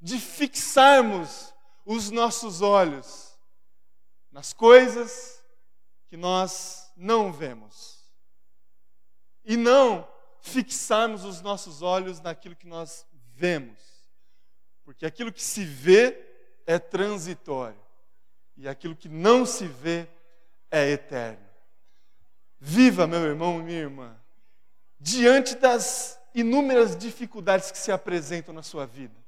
De 0.00 0.18
fixarmos 0.18 1.52
os 1.84 2.10
nossos 2.10 2.62
olhos 2.62 3.38
nas 4.30 4.52
coisas 4.52 5.44
que 6.06 6.16
nós 6.16 6.90
não 6.96 7.32
vemos. 7.32 7.98
E 9.44 9.56
não 9.56 10.08
fixarmos 10.40 11.24
os 11.24 11.40
nossos 11.40 11.82
olhos 11.82 12.20
naquilo 12.20 12.56
que 12.56 12.66
nós 12.66 13.06
vemos. 13.12 13.78
Porque 14.84 15.04
aquilo 15.04 15.32
que 15.32 15.42
se 15.42 15.64
vê 15.64 16.16
é 16.66 16.78
transitório. 16.78 17.80
E 18.56 18.68
aquilo 18.68 18.94
que 18.96 19.08
não 19.08 19.44
se 19.44 19.66
vê 19.66 20.08
é 20.70 20.90
eterno. 20.90 21.48
Viva, 22.58 23.06
meu 23.06 23.20
irmão 23.20 23.58
e 23.58 23.62
minha 23.62 23.78
irmã, 23.78 24.20
diante 24.98 25.54
das 25.54 26.20
inúmeras 26.34 26.94
dificuldades 26.94 27.70
que 27.70 27.78
se 27.78 27.90
apresentam 27.90 28.54
na 28.54 28.62
sua 28.62 28.86
vida 28.86 29.19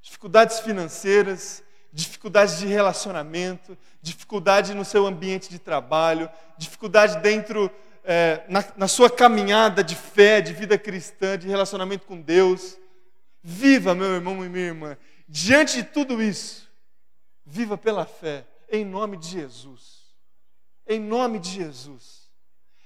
dificuldades 0.00 0.60
financeiras, 0.60 1.62
dificuldade 1.92 2.58
de 2.58 2.66
relacionamento, 2.66 3.76
dificuldade 4.00 4.74
no 4.74 4.84
seu 4.84 5.06
ambiente 5.06 5.48
de 5.48 5.58
trabalho, 5.58 6.30
dificuldade 6.56 7.20
dentro 7.20 7.70
é, 8.04 8.42
na, 8.48 8.64
na 8.76 8.88
sua 8.88 9.10
caminhada 9.10 9.82
de 9.82 9.94
fé, 9.94 10.40
de 10.40 10.52
vida 10.52 10.78
cristã, 10.78 11.38
de 11.38 11.48
relacionamento 11.48 12.06
com 12.06 12.20
Deus. 12.20 12.78
Viva, 13.42 13.94
meu 13.94 14.14
irmão 14.14 14.44
e 14.44 14.48
minha 14.48 14.66
irmã, 14.66 14.96
diante 15.28 15.76
de 15.76 15.84
tudo 15.84 16.22
isso, 16.22 16.68
viva 17.44 17.78
pela 17.78 18.04
fé, 18.04 18.46
em 18.70 18.84
nome 18.84 19.16
de 19.16 19.28
Jesus. 19.28 19.98
Em 20.86 20.98
nome 21.00 21.38
de 21.38 21.50
Jesus. 21.50 22.28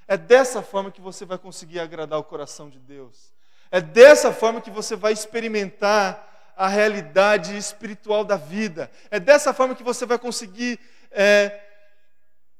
É 0.08 0.16
dessa 0.16 0.60
forma 0.60 0.90
que 0.90 1.00
você 1.00 1.24
vai 1.24 1.38
conseguir 1.38 1.80
agradar 1.80 2.18
o 2.18 2.24
coração 2.24 2.68
de 2.68 2.78
Deus. 2.78 3.32
É 3.70 3.80
dessa 3.80 4.32
forma 4.32 4.60
que 4.60 4.70
você 4.70 4.94
vai 4.94 5.12
experimentar 5.12 6.31
a 6.56 6.68
realidade 6.68 7.56
espiritual 7.56 8.24
da 8.24 8.36
vida. 8.36 8.90
É 9.10 9.18
dessa 9.18 9.52
forma 9.52 9.74
que 9.74 9.82
você 9.82 10.06
vai 10.06 10.18
conseguir 10.18 10.78
é, 11.10 11.60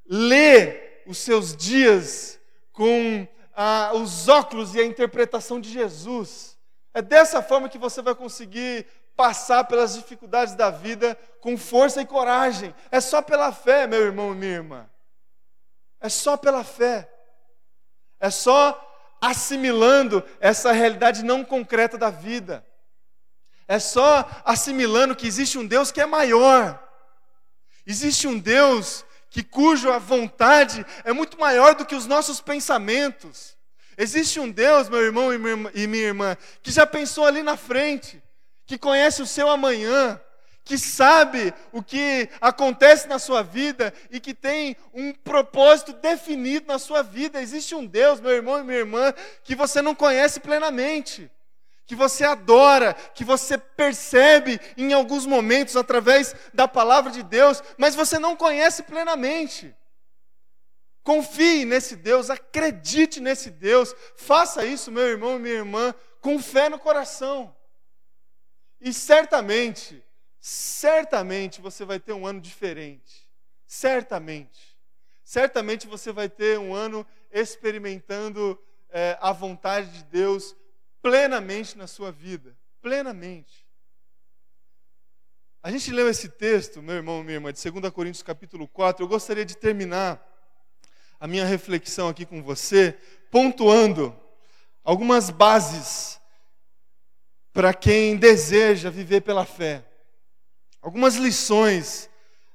ler 0.07 1.03
os 1.07 1.19
seus 1.19 1.57
dias 1.57 2.39
com 2.73 3.27
a, 3.55 3.93
os 3.95 4.29
óculos 4.29 4.75
e 4.75 4.81
a 4.81 4.85
interpretação 4.85 5.61
de 5.61 5.71
Jesus. 5.71 6.59
É 6.95 7.01
dessa 7.01 7.43
forma 7.43 7.69
que 7.69 7.79
você 7.79 8.03
vai 8.03 8.15
conseguir 8.15 8.87
passar 9.17 9.65
pelas 9.65 9.95
dificuldades 9.95 10.55
da 10.55 10.71
vida 10.71 11.17
com 11.41 11.57
força 11.57 12.01
e 12.01 12.07
coragem. 12.07 12.75
É 12.91 13.01
só 13.01 13.23
pela 13.23 13.53
fé, 13.53 13.87
meu 13.87 14.03
irmão 14.03 14.33
e 14.33 14.37
minha 14.37 14.53
irmã. 14.53 14.91
É 16.01 16.09
só 16.09 16.37
pela 16.37 16.65
fé. 16.65 17.09
É 18.19 18.31
só 18.31 18.89
assimilando 19.21 20.25
essa 20.41 20.73
realidade 20.73 21.23
não 21.23 21.45
concreta 21.45 21.97
da 21.97 22.11
vida. 22.11 22.67
É 23.67 23.79
só 23.79 24.29
assimilando 24.45 25.17
que 25.17 25.27
existe 25.27 25.59
um 25.59 25.67
Deus 25.67 25.91
que 25.91 26.01
é 26.01 26.07
maior. 26.07 26.83
Existe 27.87 28.27
um 28.27 28.39
Deus 28.39 29.05
que 29.31 29.43
cuja 29.43 29.99
vontade 29.99 30.85
é 31.05 31.13
muito 31.13 31.41
maior 31.41 31.75
do 31.75 31.87
que 31.87 31.95
os 31.95 32.07
nossos 32.07 32.41
pensamentos. 32.41 33.57
Existe 33.97 34.39
um 34.39 34.51
Deus, 34.51 34.89
meu 34.89 35.03
irmão 35.03 35.33
e 35.33 35.87
minha 35.87 36.05
irmã, 36.05 36.37
que 36.63 36.71
já 36.71 36.87
pensou 36.87 37.25
ali 37.25 37.43
na 37.43 37.57
frente, 37.57 38.23
que 38.67 38.79
conhece 38.79 39.23
o 39.23 39.27
seu 39.27 39.49
amanhã, 39.49 40.21
que 40.65 40.79
sabe 40.79 41.53
o 41.73 41.83
que 41.83 42.29
acontece 42.41 43.09
na 43.09 43.19
sua 43.19 43.43
vida 43.43 43.93
e 44.11 44.21
que 44.21 44.33
tem 44.33 44.77
um 44.95 45.13
propósito 45.13 45.93
definido 45.95 46.67
na 46.67 46.79
sua 46.79 47.03
vida. 47.03 47.43
Existe 47.43 47.75
um 47.75 47.85
Deus, 47.85 48.21
meu 48.21 48.31
irmão 48.31 48.61
e 48.61 48.63
minha 48.63 48.79
irmã, 48.79 49.13
que 49.43 49.55
você 49.55 49.83
não 49.83 49.95
conhece 49.95 50.41
plenamente, 50.41 51.31
que 51.87 51.95
você 51.95 52.25
adora, 52.25 52.95
que 52.95 53.25
você 53.25 53.59
percebe 53.59 54.61
em 54.77 54.93
alguns 54.93 55.27
momentos 55.27 55.77
através 55.77 56.35
da 56.55 56.69
palavra 56.69 57.11
de 57.11 57.23
Deus, 57.23 57.63
mas 57.77 57.95
você 57.95 58.19
não 58.19 58.37
conhece 58.37 58.83
plenamente. 58.85 59.75
Confie 61.03 61.65
nesse 61.65 61.97
Deus, 61.97 62.31
acredite 62.31 63.21
nesse 63.21 63.51
Deus, 63.51 63.95
faça 64.17 64.65
isso, 64.65 64.93
meu 64.93 65.03
irmão 65.03 65.37
e 65.37 65.41
minha 65.41 65.55
irmã, 65.55 65.95
com 66.21 66.39
fé 66.39 66.69
no 66.69 66.79
coração. 66.79 67.55
E 68.81 68.93
certamente, 68.93 70.03
certamente 70.41 71.61
você 71.61 71.85
vai 71.85 71.99
ter 71.99 72.13
um 72.13 72.27
ano 72.27 72.41
diferente. 72.41 73.29
Certamente. 73.67 74.77
Certamente 75.25 75.87
você 75.87 76.13
vai 76.13 76.29
ter 76.29 76.59
um 76.59 76.75
ano 76.75 77.07
experimentando 77.33 78.61
é, 78.91 79.17
a 79.21 79.33
vontade 79.33 79.91
de 79.91 80.05
Deus 80.05 80.55
plenamente 81.03 81.77
na 81.77 81.87
sua 81.87 82.13
vida. 82.13 82.57
Plenamente. 82.81 83.67
A 85.63 85.71
gente 85.71 85.93
leu 85.93 86.09
esse 86.09 86.29
texto, 86.29 86.81
meu 86.81 86.97
irmão, 86.97 87.23
minha 87.23 87.37
irmã, 87.37 87.53
de 87.53 87.71
2 87.71 87.93
Coríntios 87.93 88.23
capítulo 88.23 88.67
4. 88.67 89.05
Eu 89.05 89.09
gostaria 89.09 89.45
de 89.45 89.57
terminar 89.57 90.21
a 91.21 91.27
minha 91.27 91.45
reflexão 91.45 92.09
aqui 92.09 92.25
com 92.25 92.43
você, 92.43 92.99
pontuando 93.31 94.17
algumas 94.83 95.31
bases 95.31 96.21
para 97.53 97.73
quem 97.75 98.17
deseja 98.17 98.91
viver 98.91 99.21
pela 99.21 99.45
fé. 99.45 99.85
Algumas 100.81 101.15
lições, 101.15 102.11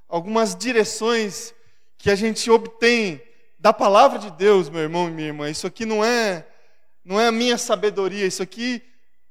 algumas 0.09 0.53
direções 0.53 1.53
que 1.97 2.09
a 2.09 2.15
gente 2.15 2.51
obtém 2.51 3.21
da 3.57 3.71
palavra 3.71 4.19
de 4.19 4.31
Deus, 4.31 4.69
meu 4.69 4.81
irmão 4.81 5.07
e 5.07 5.11
minha 5.11 5.27
irmã. 5.27 5.49
Isso 5.49 5.65
aqui 5.65 5.85
não 5.85 6.03
é 6.03 6.45
não 7.07 7.17
é 7.17 7.27
a 7.27 7.31
minha 7.31 7.57
sabedoria, 7.57 8.25
isso 8.25 8.43
aqui 8.43 8.83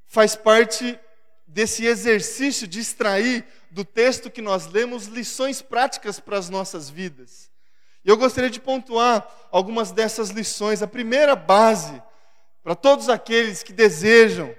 faz 0.06 0.34
parte 0.34 0.98
desse 1.46 1.84
exercício 1.84 2.66
de 2.66 2.80
extrair 2.80 3.44
do 3.70 3.84
texto 3.84 4.30
que 4.30 4.40
nós 4.40 4.66
lemos 4.66 5.04
lições 5.04 5.60
práticas 5.60 6.18
para 6.18 6.38
as 6.38 6.48
nossas 6.48 6.88
vidas. 6.88 7.50
E 8.02 8.08
eu 8.08 8.16
gostaria 8.16 8.48
de 8.48 8.58
pontuar 8.58 9.28
algumas 9.52 9.92
dessas 9.92 10.30
lições. 10.30 10.82
A 10.82 10.86
primeira 10.86 11.36
base, 11.36 12.02
para 12.62 12.74
todos 12.74 13.10
aqueles 13.10 13.62
que 13.62 13.74
desejam 13.74 14.56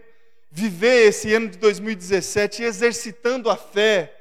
viver 0.52 1.08
esse 1.08 1.34
ano 1.34 1.50
de 1.50 1.58
2017 1.58 2.62
exercitando 2.62 3.50
a 3.50 3.56
fé, 3.56 4.16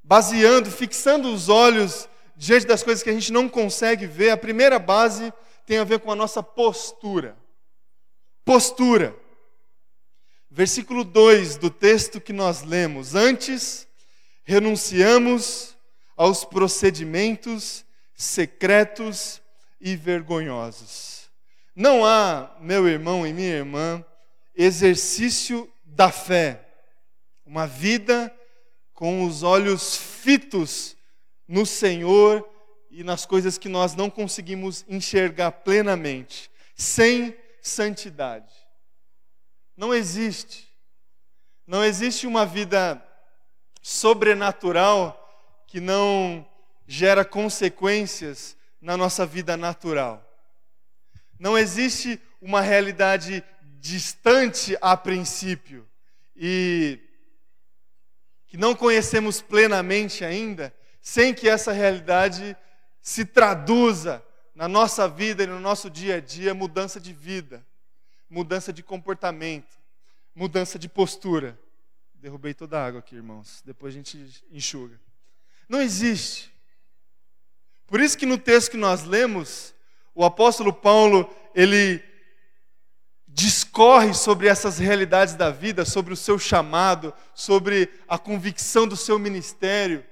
baseando, 0.00 0.70
fixando 0.70 1.28
os 1.28 1.48
olhos 1.48 2.08
diante 2.36 2.66
das 2.68 2.84
coisas 2.84 3.02
que 3.02 3.10
a 3.10 3.14
gente 3.14 3.32
não 3.32 3.48
consegue 3.48 4.06
ver, 4.06 4.30
a 4.30 4.36
primeira 4.36 4.78
base 4.78 5.34
tem 5.66 5.78
a 5.78 5.84
ver 5.84 5.98
com 5.98 6.12
a 6.12 6.16
nossa 6.16 6.40
postura. 6.40 7.41
Postura. 8.44 9.16
Versículo 10.50 11.04
2 11.04 11.56
do 11.56 11.70
texto 11.70 12.20
que 12.20 12.32
nós 12.32 12.62
lemos: 12.62 13.14
Antes 13.14 13.86
renunciamos 14.44 15.76
aos 16.16 16.44
procedimentos 16.44 17.84
secretos 18.14 19.40
e 19.80 19.96
vergonhosos. 19.96 21.30
Não 21.74 22.04
há, 22.04 22.54
meu 22.60 22.86
irmão 22.86 23.26
e 23.26 23.32
minha 23.32 23.54
irmã, 23.56 24.04
exercício 24.54 25.72
da 25.84 26.10
fé, 26.10 26.68
uma 27.46 27.66
vida 27.66 28.34
com 28.92 29.24
os 29.24 29.42
olhos 29.42 29.96
fitos 29.96 30.96
no 31.48 31.64
Senhor 31.64 32.46
e 32.90 33.02
nas 33.02 33.24
coisas 33.24 33.56
que 33.56 33.68
nós 33.68 33.94
não 33.94 34.10
conseguimos 34.10 34.84
enxergar 34.88 35.50
plenamente, 35.50 36.50
sem 36.74 37.34
santidade. 37.62 38.52
Não 39.76 39.94
existe. 39.94 40.68
Não 41.66 41.82
existe 41.82 42.26
uma 42.26 42.44
vida 42.44 43.02
sobrenatural 43.80 45.18
que 45.66 45.80
não 45.80 46.46
gera 46.86 47.24
consequências 47.24 48.56
na 48.80 48.96
nossa 48.96 49.24
vida 49.24 49.56
natural. 49.56 50.28
Não 51.38 51.56
existe 51.56 52.20
uma 52.40 52.60
realidade 52.60 53.42
distante 53.78 54.76
a 54.80 54.96
princípio 54.96 55.88
e 56.36 57.00
que 58.46 58.56
não 58.56 58.74
conhecemos 58.74 59.40
plenamente 59.40 60.24
ainda, 60.24 60.74
sem 61.00 61.32
que 61.32 61.48
essa 61.48 61.72
realidade 61.72 62.56
se 63.00 63.24
traduza 63.24 64.22
na 64.54 64.68
nossa 64.68 65.08
vida 65.08 65.44
e 65.44 65.46
no 65.46 65.60
nosso 65.60 65.88
dia 65.88 66.16
a 66.16 66.20
dia 66.20 66.54
mudança 66.54 67.00
de 67.00 67.12
vida, 67.12 67.64
mudança 68.28 68.72
de 68.72 68.82
comportamento, 68.82 69.80
mudança 70.34 70.78
de 70.78 70.88
postura. 70.88 71.58
Derrubei 72.14 72.54
toda 72.54 72.78
a 72.78 72.86
água 72.86 73.00
aqui, 73.00 73.16
irmãos. 73.16 73.62
Depois 73.64 73.94
a 73.94 73.96
gente 73.96 74.44
enxuga. 74.50 75.00
Não 75.68 75.80
existe. 75.80 76.52
Por 77.86 78.00
isso 78.00 78.16
que 78.16 78.26
no 78.26 78.38
texto 78.38 78.70
que 78.70 78.76
nós 78.76 79.04
lemos, 79.04 79.74
o 80.14 80.24
apóstolo 80.24 80.72
Paulo, 80.72 81.28
ele 81.54 82.02
discorre 83.26 84.12
sobre 84.12 84.46
essas 84.46 84.78
realidades 84.78 85.34
da 85.34 85.50
vida, 85.50 85.84
sobre 85.84 86.12
o 86.12 86.16
seu 86.16 86.38
chamado, 86.38 87.14
sobre 87.34 87.88
a 88.06 88.18
convicção 88.18 88.86
do 88.86 88.96
seu 88.96 89.18
ministério 89.18 90.04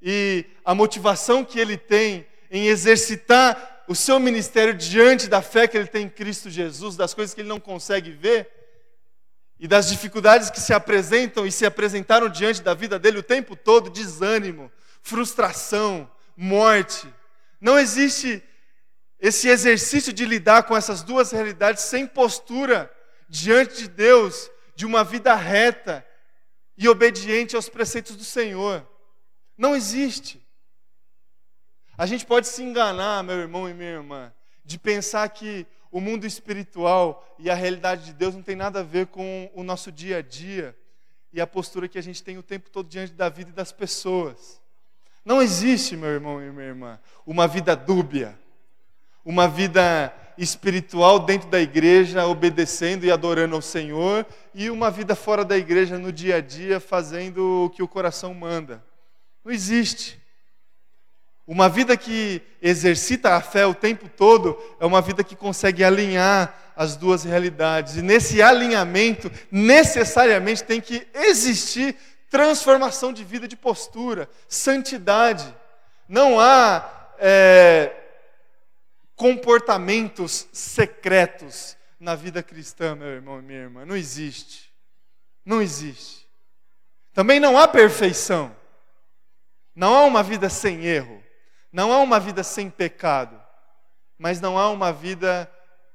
e 0.00 0.44
a 0.64 0.74
motivação 0.74 1.44
que 1.44 1.58
ele 1.58 1.76
tem 1.76 2.26
em 2.50 2.66
exercitar 2.66 3.77
o 3.88 3.94
seu 3.94 4.20
ministério 4.20 4.74
diante 4.74 5.26
da 5.28 5.40
fé 5.40 5.66
que 5.66 5.76
ele 5.76 5.86
tem 5.86 6.04
em 6.04 6.10
Cristo 6.10 6.50
Jesus, 6.50 6.94
das 6.94 7.14
coisas 7.14 7.34
que 7.34 7.40
ele 7.40 7.48
não 7.48 7.58
consegue 7.58 8.10
ver 8.10 8.48
e 9.58 9.66
das 9.66 9.88
dificuldades 9.88 10.50
que 10.50 10.60
se 10.60 10.74
apresentam 10.74 11.46
e 11.46 11.50
se 11.50 11.64
apresentaram 11.64 12.28
diante 12.28 12.62
da 12.62 12.74
vida 12.74 12.98
dele 12.98 13.18
o 13.18 13.22
tempo 13.22 13.56
todo 13.56 13.90
desânimo, 13.90 14.70
frustração, 15.02 16.08
morte, 16.36 17.12
não 17.60 17.78
existe 17.78 18.42
esse 19.18 19.48
exercício 19.48 20.12
de 20.12 20.24
lidar 20.24 20.64
com 20.64 20.76
essas 20.76 21.02
duas 21.02 21.32
realidades 21.32 21.84
sem 21.84 22.06
postura 22.06 22.92
diante 23.28 23.82
de 23.82 23.88
Deus, 23.88 24.50
de 24.76 24.86
uma 24.86 25.02
vida 25.02 25.34
reta 25.34 26.06
e 26.76 26.88
obediente 26.88 27.56
aos 27.56 27.68
preceitos 27.68 28.14
do 28.14 28.24
Senhor. 28.24 28.86
Não 29.56 29.74
existe. 29.74 30.46
A 31.98 32.06
gente 32.06 32.24
pode 32.24 32.46
se 32.46 32.62
enganar, 32.62 33.24
meu 33.24 33.40
irmão 33.40 33.68
e 33.68 33.74
minha 33.74 33.90
irmã, 33.90 34.32
de 34.64 34.78
pensar 34.78 35.28
que 35.30 35.66
o 35.90 36.00
mundo 36.00 36.24
espiritual 36.24 37.26
e 37.40 37.50
a 37.50 37.54
realidade 37.56 38.04
de 38.04 38.12
Deus 38.12 38.36
não 38.36 38.42
tem 38.42 38.54
nada 38.54 38.78
a 38.78 38.84
ver 38.84 39.08
com 39.08 39.50
o 39.52 39.64
nosso 39.64 39.90
dia 39.90 40.18
a 40.18 40.22
dia 40.22 40.76
e 41.32 41.40
a 41.40 41.46
postura 41.46 41.88
que 41.88 41.98
a 41.98 42.02
gente 42.02 42.22
tem 42.22 42.38
o 42.38 42.42
tempo 42.42 42.70
todo 42.70 42.88
diante 42.88 43.12
da 43.14 43.28
vida 43.28 43.50
e 43.50 43.52
das 43.52 43.72
pessoas. 43.72 44.60
Não 45.24 45.42
existe, 45.42 45.96
meu 45.96 46.10
irmão 46.10 46.40
e 46.40 46.48
minha 46.52 46.68
irmã, 46.68 47.00
uma 47.26 47.48
vida 47.48 47.74
dúbia, 47.74 48.38
uma 49.24 49.48
vida 49.48 50.14
espiritual 50.38 51.18
dentro 51.18 51.48
da 51.48 51.60
igreja, 51.60 52.24
obedecendo 52.26 53.04
e 53.06 53.10
adorando 53.10 53.56
ao 53.56 53.62
Senhor, 53.62 54.24
e 54.54 54.70
uma 54.70 54.88
vida 54.88 55.16
fora 55.16 55.44
da 55.44 55.58
igreja 55.58 55.98
no 55.98 56.12
dia 56.12 56.36
a 56.36 56.40
dia, 56.40 56.78
fazendo 56.78 57.64
o 57.64 57.70
que 57.70 57.82
o 57.82 57.88
coração 57.88 58.32
manda. 58.32 58.84
Não 59.44 59.50
existe. 59.50 60.27
Uma 61.48 61.66
vida 61.66 61.96
que 61.96 62.42
exercita 62.60 63.34
a 63.34 63.40
fé 63.40 63.64
o 63.64 63.74
tempo 63.74 64.06
todo 64.06 64.62
é 64.78 64.84
uma 64.84 65.00
vida 65.00 65.24
que 65.24 65.34
consegue 65.34 65.82
alinhar 65.82 66.54
as 66.76 66.94
duas 66.94 67.24
realidades. 67.24 67.96
E 67.96 68.02
nesse 68.02 68.42
alinhamento, 68.42 69.32
necessariamente 69.50 70.62
tem 70.62 70.78
que 70.78 71.08
existir 71.14 71.96
transformação 72.28 73.14
de 73.14 73.24
vida, 73.24 73.48
de 73.48 73.56
postura, 73.56 74.28
santidade. 74.46 75.56
Não 76.06 76.38
há 76.38 77.14
é, 77.18 77.96
comportamentos 79.16 80.48
secretos 80.52 81.78
na 81.98 82.14
vida 82.14 82.42
cristã, 82.42 82.94
meu 82.94 83.08
irmão 83.08 83.38
e 83.38 83.42
minha 83.42 83.60
irmã. 83.60 83.86
Não 83.86 83.96
existe. 83.96 84.70
Não 85.46 85.62
existe. 85.62 86.28
Também 87.14 87.40
não 87.40 87.56
há 87.56 87.66
perfeição. 87.66 88.54
Não 89.74 89.94
há 89.96 90.04
uma 90.04 90.22
vida 90.22 90.50
sem 90.50 90.84
erro. 90.84 91.17
Não 91.72 91.92
há 91.92 91.98
uma 91.98 92.18
vida 92.18 92.42
sem 92.42 92.70
pecado. 92.70 93.40
Mas 94.18 94.40
não 94.40 94.58
há 94.58 94.68
uma 94.70 94.92
vida 94.92 95.50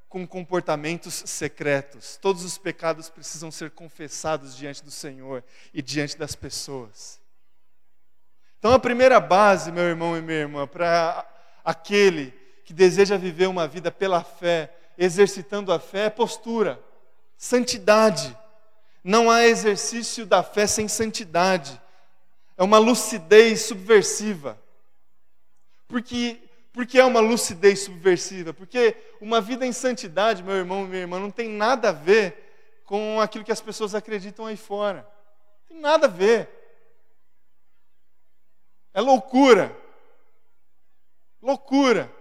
com 0.08 0.28
comportamentos 0.28 1.24
secretos. 1.26 2.18
Todos 2.22 2.44
os 2.44 2.58
pecados 2.58 3.10
precisam 3.10 3.52
ser 3.52 3.72
confessados 3.72 4.56
diante 4.56 4.84
do 4.84 4.92
Senhor 4.92 5.44
e 5.74 5.82
diante 5.82 6.18
das 6.18 6.36
pessoas. 6.36 7.20
Então, 8.60 8.72
a 8.72 8.80
primeira 8.80 9.20
base, 9.20 9.72
meu 9.72 9.84
irmão 9.84 10.16
e 10.16 10.22
minha 10.22 10.40
irmã, 10.40 10.66
para 10.66 11.28
aquele 11.66 12.32
que 12.64 12.72
deseja 12.74 13.18
viver 13.18 13.48
uma 13.48 13.68
vida 13.68 13.92
pela 13.92 14.24
fé, 14.24 14.74
exercitando 14.98 15.74
a 15.74 15.80
fé, 15.80 16.06
é 16.06 16.10
postura, 16.10 16.80
santidade. 17.38 18.38
Não 19.04 19.30
há 19.30 19.46
exercício 19.46 20.26
da 20.26 20.42
fé 20.42 20.66
sem 20.66 20.88
santidade. 20.88 21.82
É 22.56 22.64
uma 22.64 22.78
lucidez 22.78 23.64
subversiva. 23.64 24.58
Porque, 25.94 26.42
porque 26.72 26.98
é 26.98 27.06
uma 27.06 27.20
lucidez 27.20 27.82
subversiva? 27.82 28.52
Porque 28.52 28.98
uma 29.22 29.40
vida 29.40 29.64
em 29.64 29.72
santidade, 29.72 30.42
meu 30.42 30.56
irmão 30.56 30.86
e 30.86 30.88
minha 30.88 31.02
irmã, 31.02 31.20
não 31.20 31.30
tem 31.30 31.48
nada 31.48 31.90
a 31.90 31.92
ver 31.92 32.82
com 32.84 33.22
aquilo 33.22 33.46
que 33.46 33.52
as 33.52 33.62
pessoas 33.62 33.94
acreditam 33.94 34.48
aí 34.48 34.58
fora. 34.58 35.08
Não 35.60 35.68
tem 35.68 35.80
nada 35.80 36.08
a 36.08 36.10
ver. 36.10 36.50
É 38.92 39.00
loucura. 39.02 39.78
Loucura. 41.40 42.12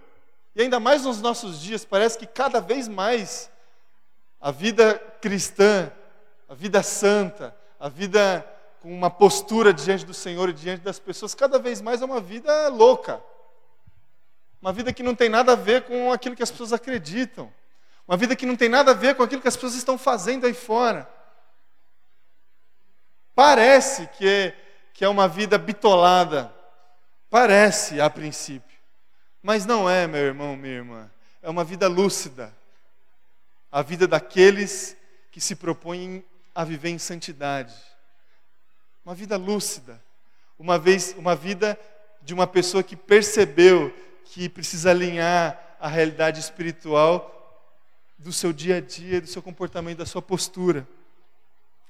E 0.55 0.61
ainda 0.61 0.79
mais 0.79 1.03
nos 1.03 1.19
nossos 1.19 1.59
dias, 1.59 1.83
parece 1.83 2.15
que 2.15 2.27
cada 2.27 2.61
vez 2.61 2.87
mais 2.87 3.49
a 4.39 4.51
vida 4.51 4.99
cristã, 5.19 5.91
a 6.47 6.53
vida 6.53 6.83
santa, 6.83 7.57
a 7.79 7.89
vida 7.89 8.47
com 8.81 8.93
uma 8.93 9.09
postura 9.09 9.73
diante 9.73 10.05
do 10.05 10.13
Senhor 10.13 10.47
e 10.49 10.53
diante 10.53 10.83
das 10.83 10.99
pessoas, 10.99 11.33
cada 11.33 11.57
vez 11.57 11.81
mais 11.81 12.03
é 12.03 12.05
uma 12.05 12.21
vida 12.21 12.67
louca. 12.67 13.32
Uma 14.63 14.71
vida 14.71 14.93
que 14.93 15.03
não 15.03 15.13
tem 15.13 15.27
nada 15.27 15.51
a 15.51 15.55
ver 15.57 15.81
com 15.81 16.09
aquilo 16.09 16.37
que 16.37 16.41
as 16.41 16.49
pessoas 16.49 16.71
acreditam. 16.71 17.53
Uma 18.07 18.15
vida 18.15 18.33
que 18.33 18.45
não 18.45 18.55
tem 18.55 18.69
nada 18.69 18.91
a 18.91 18.93
ver 18.93 19.13
com 19.13 19.21
aquilo 19.21 19.41
que 19.41 19.47
as 19.49 19.57
pessoas 19.57 19.75
estão 19.75 19.97
fazendo 19.97 20.45
aí 20.45 20.53
fora. 20.53 21.05
Parece 23.35 24.07
que 24.07 24.25
é, 24.25 24.57
que 24.93 25.03
é 25.03 25.09
uma 25.09 25.27
vida 25.27 25.57
bitolada. 25.57 26.49
Parece 27.29 27.99
a 27.99 28.09
princípio. 28.09 28.77
Mas 29.41 29.65
não 29.65 29.89
é, 29.89 30.07
meu 30.07 30.21
irmão, 30.21 30.55
minha 30.55 30.75
irmã. 30.75 31.11
É 31.41 31.49
uma 31.49 31.65
vida 31.65 31.89
lúcida. 31.89 32.55
A 33.69 33.81
vida 33.81 34.07
daqueles 34.07 34.95
que 35.29 35.41
se 35.41 35.57
propõem 35.57 36.23
a 36.55 36.63
viver 36.63 36.91
em 36.91 36.97
santidade. 36.97 37.75
Uma 39.05 39.13
vida 39.13 39.35
lúcida. 39.35 40.01
Uma 40.57 40.79
vez, 40.79 41.13
uma 41.17 41.35
vida 41.35 41.77
de 42.21 42.33
uma 42.33 42.47
pessoa 42.47 42.81
que 42.81 42.95
percebeu 42.95 43.93
que 44.25 44.49
precisa 44.49 44.91
alinhar 44.91 45.77
a 45.79 45.87
realidade 45.87 46.39
espiritual 46.39 47.29
do 48.17 48.31
seu 48.31 48.53
dia 48.53 48.77
a 48.77 48.81
dia, 48.81 49.19
do 49.19 49.27
seu 49.27 49.41
comportamento, 49.41 49.97
da 49.97 50.05
sua 50.05 50.21
postura. 50.21 50.87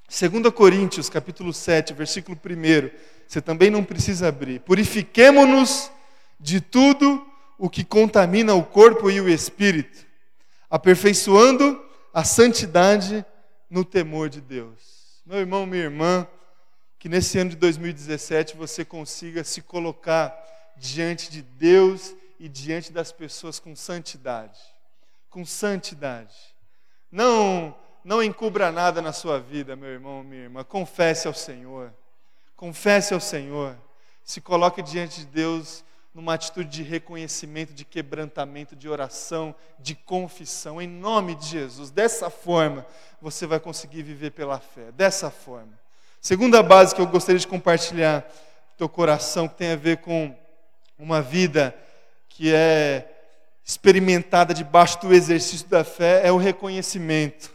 2 0.10 0.54
Coríntios, 0.54 1.10
capítulo 1.10 1.54
7, 1.54 1.94
versículo 1.94 2.38
1. 2.38 2.90
Você 3.28 3.42
também 3.42 3.70
não 3.70 3.84
precisa 3.84 4.28
abrir. 4.28 4.60
Purifiquemo-nos 4.62 5.92
de 6.40 6.60
tudo 6.60 7.26
o 7.58 7.70
que 7.70 7.84
contamina 7.84 8.54
o 8.54 8.64
corpo 8.64 9.10
e 9.10 9.22
o 9.22 9.30
espírito, 9.30 10.06
aperfeiçoando 10.70 11.82
a 12.14 12.24
santidade 12.24 13.26
no 13.70 13.86
temor 13.86 14.30
de 14.30 14.42
Deus. 14.42 15.22
Meu 15.26 15.40
irmão, 15.40 15.66
minha 15.66 15.84
irmã, 15.84 16.28
que 17.00 17.08
nesse 17.08 17.38
ano 17.40 17.52
de 17.52 17.56
2017 17.56 18.58
você 18.58 18.84
consiga 18.84 19.44
se 19.44 19.62
colocar 19.62 20.36
diante 20.78 21.32
de 21.32 21.42
Deus 21.42 22.14
e 22.44 22.50
diante 22.50 22.92
das 22.92 23.10
pessoas 23.10 23.58
com 23.58 23.74
santidade. 23.74 24.60
Com 25.30 25.46
santidade. 25.46 26.36
Não 27.10 27.74
não 28.04 28.22
encubra 28.22 28.70
nada 28.70 29.02
na 29.02 29.14
sua 29.14 29.40
vida, 29.40 29.78
meu 29.78 29.88
irmão, 29.88 30.22
minha 30.26 30.44
irmã. 30.44 30.62
Confesse 30.62 31.26
ao 31.26 31.34
Senhor. 31.34 31.94
Confesse 32.58 33.14
ao 33.14 33.20
Senhor. 33.22 33.78
Se 34.26 34.42
coloque 34.42 34.82
diante 34.82 35.22
de 35.22 35.28
Deus 35.28 35.86
numa 36.14 36.34
atitude 36.34 36.70
de 36.70 36.84
reconhecimento, 36.84 37.74
de 37.74 37.86
quebrantamento, 37.86 38.76
de 38.76 38.90
oração, 38.90 39.56
de 39.80 39.96
confissão, 39.96 40.82
em 40.82 40.88
nome 40.88 41.36
de 41.36 41.46
Jesus. 41.46 41.92
Dessa 41.92 42.30
forma, 42.30 42.86
você 43.22 43.48
vai 43.48 43.62
conseguir 43.62 44.04
viver 44.04 44.32
pela 44.32 44.60
fé. 44.60 44.92
Dessa 44.92 45.32
forma. 45.32 45.80
Segunda 46.20 46.62
base 46.62 46.94
que 46.94 47.00
eu 47.00 47.08
gostaria 47.08 47.40
de 47.40 47.48
compartilhar 47.48 48.24
com 48.24 48.78
teu 48.80 48.90
coração, 48.90 49.48
que 49.48 49.56
tem 49.56 49.72
a 49.72 49.78
ver 49.78 50.00
com 50.00 50.38
uma 51.00 51.22
vida 51.22 51.74
que 52.36 52.54
é 52.54 53.08
experimentada 53.64 54.54
debaixo 54.54 55.00
do 55.02 55.14
exercício 55.14 55.68
da 55.68 55.84
fé, 55.84 56.28
é 56.28 56.32
o 56.32 56.38
reconhecimento. 56.38 57.54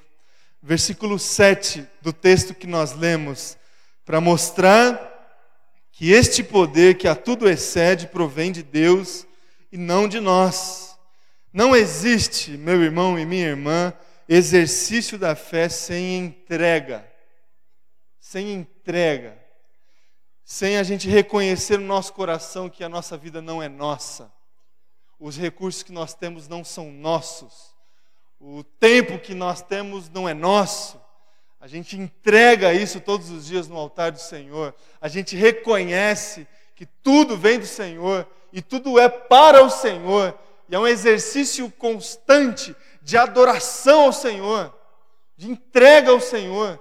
Versículo 0.63 1.19
7 1.19 1.85
do 2.01 2.13
texto 2.13 2.55
que 2.55 2.67
nós 2.67 2.93
lemos, 2.93 3.57
para 4.05 4.21
mostrar 4.21 5.17
que 5.91 6.13
este 6.13 6.45
poder 6.45 6.97
que 6.97 7.09
a 7.09 7.17
tudo 7.17 7.49
excede 7.49 8.07
provém 8.07 8.53
de 8.53 8.63
Deus 8.63 9.27
e 9.73 9.77
não 9.77 10.09
de 10.09 10.21
nós. 10.21 10.97
Não 11.53 11.75
existe, 11.75 12.53
meu 12.53 12.81
irmão 12.81 13.19
e 13.19 13.27
minha 13.27 13.49
irmã, 13.49 13.93
exercício 14.29 15.19
da 15.19 15.35
fé 15.35 15.69
sem 15.69 16.19
entrega. 16.19 17.05
Sem 18.21 18.53
entrega. 18.53 19.37
Sem 20.45 20.79
a 20.79 20.85
gente 20.85 21.09
reconhecer 21.09 21.79
no 21.79 21.87
nosso 21.87 22.13
coração 22.13 22.71
que 22.71 22.85
a 22.85 22.89
nossa 22.89 23.17
vida 23.17 23.43
não 23.43 23.61
é 23.61 23.69
nossa. 23.69 24.38
Os 25.19 25.37
recursos 25.37 25.83
que 25.83 25.93
nós 25.93 26.15
temos 26.15 26.47
não 26.47 26.65
são 26.65 26.93
nossos. 26.93 27.75
O 28.41 28.63
tempo 28.63 29.19
que 29.19 29.35
nós 29.35 29.61
temos 29.63 30.09
não 30.09 30.29
é 30.29 30.35
nosso. 30.35 31.01
A 31.61 31.67
gente 31.67 31.97
entrega 31.97 32.73
isso 32.73 33.01
todos 33.01 33.31
os 33.31 33.47
dias 33.47 33.67
no 33.67 33.77
altar 33.77 34.13
do 34.13 34.21
Senhor. 34.21 34.75
A 35.01 35.09
gente 35.09 35.35
reconhece 35.35 36.47
que 36.77 36.87
tudo 36.87 37.37
vem 37.37 37.59
do 37.59 37.67
Senhor 37.67 38.29
e 38.53 38.63
tudo 38.63 38.99
é 38.99 39.09
para 39.09 39.65
o 39.65 39.71
Senhor. 39.71 40.39
E 40.69 40.75
é 40.75 40.79
um 40.79 40.87
exercício 40.87 41.69
constante 41.73 42.77
de 43.03 43.17
adoração 43.17 44.03
ao 44.03 44.13
Senhor, 44.13 44.73
de 45.37 45.51
entrega 45.51 46.13
ao 46.13 46.21
Senhor. 46.21 46.81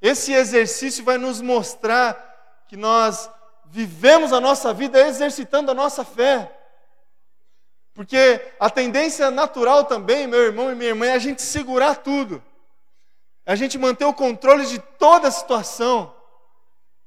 Esse 0.00 0.32
exercício 0.32 1.04
vai 1.04 1.18
nos 1.18 1.40
mostrar 1.40 2.64
que 2.66 2.76
nós 2.76 3.30
vivemos 3.66 4.32
a 4.32 4.40
nossa 4.40 4.72
vida 4.72 4.98
exercitando 5.06 5.70
a 5.70 5.74
nossa 5.74 6.04
fé. 6.04 6.55
Porque 7.96 8.40
a 8.60 8.70
tendência 8.70 9.30
natural 9.32 9.84
também, 9.84 10.28
meu 10.28 10.40
irmão 10.40 10.70
e 10.70 10.76
minha 10.76 10.90
irmã, 10.90 11.06
é 11.06 11.14
a 11.14 11.18
gente 11.18 11.42
segurar 11.42 11.96
tudo 11.96 12.40
a 13.46 13.54
gente 13.54 13.78
manter 13.78 14.04
o 14.04 14.12
controle 14.12 14.66
de 14.66 14.80
toda 14.80 15.28
a 15.28 15.30
situação, 15.30 16.12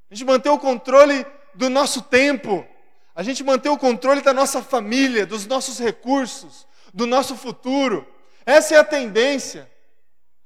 a 0.10 0.16
gente 0.16 0.26
manter 0.26 0.50
o 0.50 0.58
controle 0.58 1.26
do 1.54 1.70
nosso 1.70 2.02
tempo, 2.02 2.66
a 3.14 3.22
gente 3.22 3.44
manter 3.44 3.68
o 3.68 3.78
controle 3.78 4.22
da 4.22 4.34
nossa 4.34 4.64
família, 4.64 5.26
dos 5.26 5.46
nossos 5.46 5.78
recursos, 5.78 6.66
do 6.94 7.06
nosso 7.06 7.36
futuro. 7.36 8.08
Essa 8.46 8.76
é 8.76 8.78
a 8.78 8.86
tendência. 8.86 9.70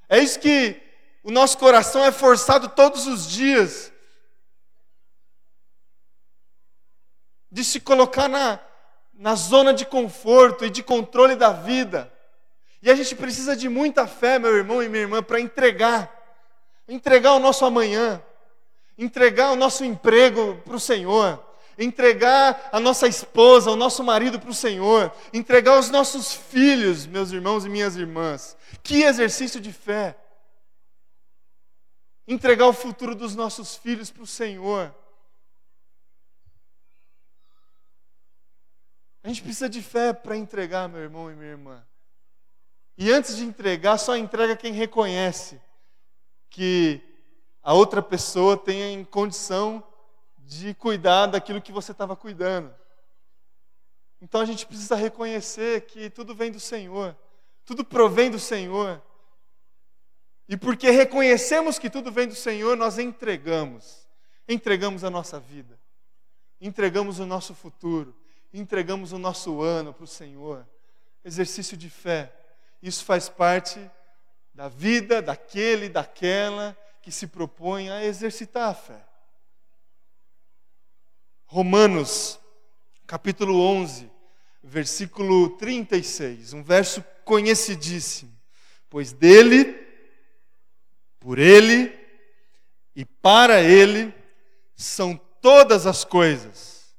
É 0.10 0.18
isso 0.18 0.40
que 0.40 0.82
o 1.24 1.30
nosso 1.30 1.60
coração 1.60 2.04
é 2.04 2.12
forçado 2.12 2.70
todos 2.70 3.06
os 3.06 3.30
dias 3.30 3.94
de 7.52 7.64
se 7.64 7.80
colocar 7.80 8.28
na, 8.28 8.60
na 9.14 9.36
zona 9.36 9.74
de 9.74 9.86
conforto 9.86 10.66
e 10.66 10.70
de 10.70 10.82
controle 10.82 11.36
da 11.36 11.52
vida. 11.52 12.12
E 12.82 12.90
a 12.92 12.96
gente 12.96 13.16
precisa 13.16 13.56
de 13.56 13.70
muita 13.70 14.06
fé, 14.06 14.38
meu 14.38 14.56
irmão 14.56 14.84
e 14.84 14.90
minha 14.90 15.04
irmã, 15.04 15.24
para 15.24 15.40
entregar. 15.40 16.12
Entregar 16.88 17.34
o 17.34 17.40
nosso 17.40 17.64
amanhã. 17.64 18.22
Entregar 18.98 19.52
o 19.52 19.56
nosso 19.56 19.86
emprego 19.86 20.62
para 20.66 20.76
o 20.76 20.80
Senhor. 20.80 21.42
Entregar 21.78 22.70
a 22.72 22.80
nossa 22.80 23.08
esposa, 23.08 23.72
o 23.72 23.76
nosso 23.76 24.04
marido 24.04 24.40
para 24.40 24.50
o 24.50 24.54
Senhor. 24.54 25.12
Entregar 25.32 25.80
os 25.80 25.90
nossos 25.90 26.34
filhos, 26.34 27.06
meus 27.06 27.32
irmãos 27.32 27.66
e 27.66 27.70
minhas 27.70 27.96
irmãs. 27.96 28.58
Que 28.84 29.04
exercício 29.04 29.62
de 29.62 29.72
fé. 29.72 30.18
Entregar 32.28 32.68
o 32.68 32.74
futuro 32.74 33.16
dos 33.16 33.36
nossos 33.36 33.76
filhos 33.76 34.12
para 34.12 34.24
o 34.24 34.28
Senhor. 34.28 34.94
A 39.24 39.30
gente 39.30 39.42
precisa 39.42 39.70
de 39.70 39.82
fé 39.82 40.12
para 40.12 40.36
entregar, 40.36 40.90
meu 40.90 41.00
irmão 41.00 41.32
e 41.32 41.36
minha 41.36 41.52
irmã. 41.52 41.86
E 42.98 43.12
antes 43.12 43.38
de 43.38 43.44
entregar, 43.44 43.98
só 43.98 44.18
entrega 44.18 44.56
quem 44.56 44.74
reconhece 44.74 45.62
que 46.50 47.02
a 47.64 47.74
outra 47.74 48.02
pessoa 48.02 48.58
tem 48.58 49.06
condição 49.06 49.82
de 50.38 50.74
cuidar 50.74 51.28
daquilo 51.28 51.62
que 51.62 51.72
você 51.72 51.94
estava 51.94 52.16
cuidando. 52.16 52.76
Então 54.22 54.42
a 54.42 54.46
gente 54.46 54.66
precisa 54.66 54.96
reconhecer 54.96 55.82
que 55.86 56.10
tudo 56.10 56.36
vem 56.36 56.52
do 56.52 56.60
Senhor, 56.60 57.18
tudo 57.66 57.84
provém 57.84 58.30
do 58.30 58.40
Senhor. 58.40 59.02
E 60.48 60.58
porque 60.58 60.92
reconhecemos 60.92 61.80
que 61.80 61.90
tudo 61.90 62.12
vem 62.12 62.28
do 62.28 62.36
Senhor, 62.36 62.76
nós 62.76 63.00
entregamos. 63.00 64.06
Entregamos 64.48 65.06
a 65.06 65.10
nossa 65.10 65.40
vida, 65.40 65.80
entregamos 66.60 67.20
o 67.20 67.26
nosso 67.26 67.56
futuro, 67.56 68.14
entregamos 68.54 69.12
o 69.12 69.18
nosso 69.18 69.62
ano 69.62 69.94
para 69.94 70.04
o 70.04 70.08
Senhor. 70.08 70.68
Exercício 71.24 71.76
de 71.76 71.90
fé. 71.90 72.32
Isso 72.82 73.04
faz 73.04 73.30
parte 73.30 73.80
da 74.54 74.68
vida 74.68 75.22
daquele, 75.22 75.90
daquela 75.90 76.78
que 77.02 77.12
se 77.12 77.28
propõe 77.28 77.90
a 77.90 78.06
exercitar 78.06 78.70
a 78.70 78.74
fé. 78.74 79.06
Romanos, 81.46 82.40
capítulo 83.08 83.60
11, 83.60 84.10
versículo 84.62 85.50
36, 85.58 86.54
um 86.54 86.64
verso 86.64 87.04
conhecidíssimo. 87.26 88.32
Pois 88.90 89.12
dele, 89.12 89.74
por 91.20 91.40
ele 91.40 91.92
e 92.96 93.04
para 93.06 93.62
ele 93.62 94.14
são 94.76 95.20
todas 95.42 95.86
as 95.86 96.04
coisas. 96.04 96.96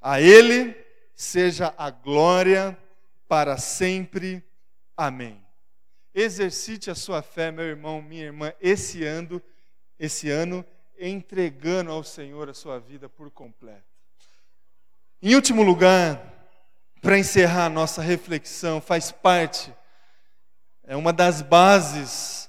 A 0.00 0.20
Ele 0.20 0.83
seja 1.14 1.74
a 1.76 1.90
glória 1.90 2.76
para 3.28 3.56
sempre. 3.56 4.42
Amém. 4.96 5.44
Exercite 6.14 6.90
a 6.90 6.94
sua 6.94 7.22
fé, 7.22 7.50
meu 7.50 7.64
irmão, 7.64 8.00
minha 8.00 8.24
irmã, 8.24 8.52
esse 8.60 9.04
ano, 9.04 9.42
esse 9.98 10.30
ano, 10.30 10.64
entregando 10.98 11.90
ao 11.90 12.04
Senhor 12.04 12.48
a 12.48 12.54
sua 12.54 12.78
vida 12.78 13.08
por 13.08 13.30
completo. 13.30 13.82
Em 15.20 15.34
último 15.34 15.62
lugar, 15.62 16.32
para 17.00 17.18
encerrar 17.18 17.66
a 17.66 17.70
nossa 17.70 18.00
reflexão, 18.00 18.80
faz 18.80 19.10
parte, 19.10 19.74
é 20.84 20.94
uma 20.94 21.12
das 21.12 21.42
bases 21.42 22.48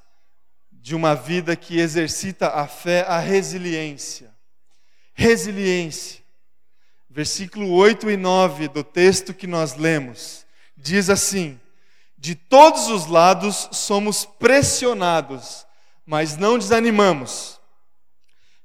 de 0.71 0.93
uma 0.93 1.15
vida 1.15 1.55
que 1.55 1.79
exercita 1.79 2.49
a 2.49 2.67
fé, 2.67 3.01
a 3.07 3.17
resiliência. 3.17 4.35
Resiliência. 5.13 6.24
Versículo 7.15 7.71
8 7.71 8.11
e 8.11 8.17
9 8.17 8.67
do 8.67 8.83
texto 8.83 9.33
que 9.33 9.47
nós 9.47 9.75
lemos, 9.75 10.45
diz 10.75 11.09
assim: 11.09 11.57
De 12.17 12.35
todos 12.35 12.89
os 12.89 13.05
lados 13.05 13.69
somos 13.71 14.25
pressionados, 14.25 15.65
mas 16.05 16.35
não 16.35 16.59
desanimamos. 16.59 17.57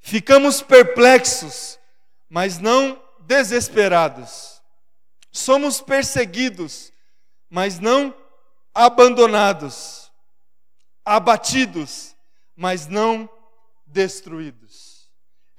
Ficamos 0.00 0.60
perplexos, 0.60 1.78
mas 2.28 2.58
não 2.58 3.00
desesperados 3.20 4.60
Somos 5.32 5.80
perseguidos, 5.80 6.92
mas 7.48 7.78
não 7.78 8.12
abandonados. 8.74 10.10
Abatidos, 11.04 12.16
mas 12.56 12.88
não 12.88 13.28
destruídos. 13.86 14.89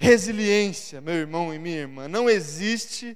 Resiliência, 0.01 0.99
meu 0.99 1.13
irmão 1.13 1.53
e 1.53 1.59
minha 1.59 1.77
irmã, 1.77 2.07
não 2.07 2.27
existe 2.27 3.15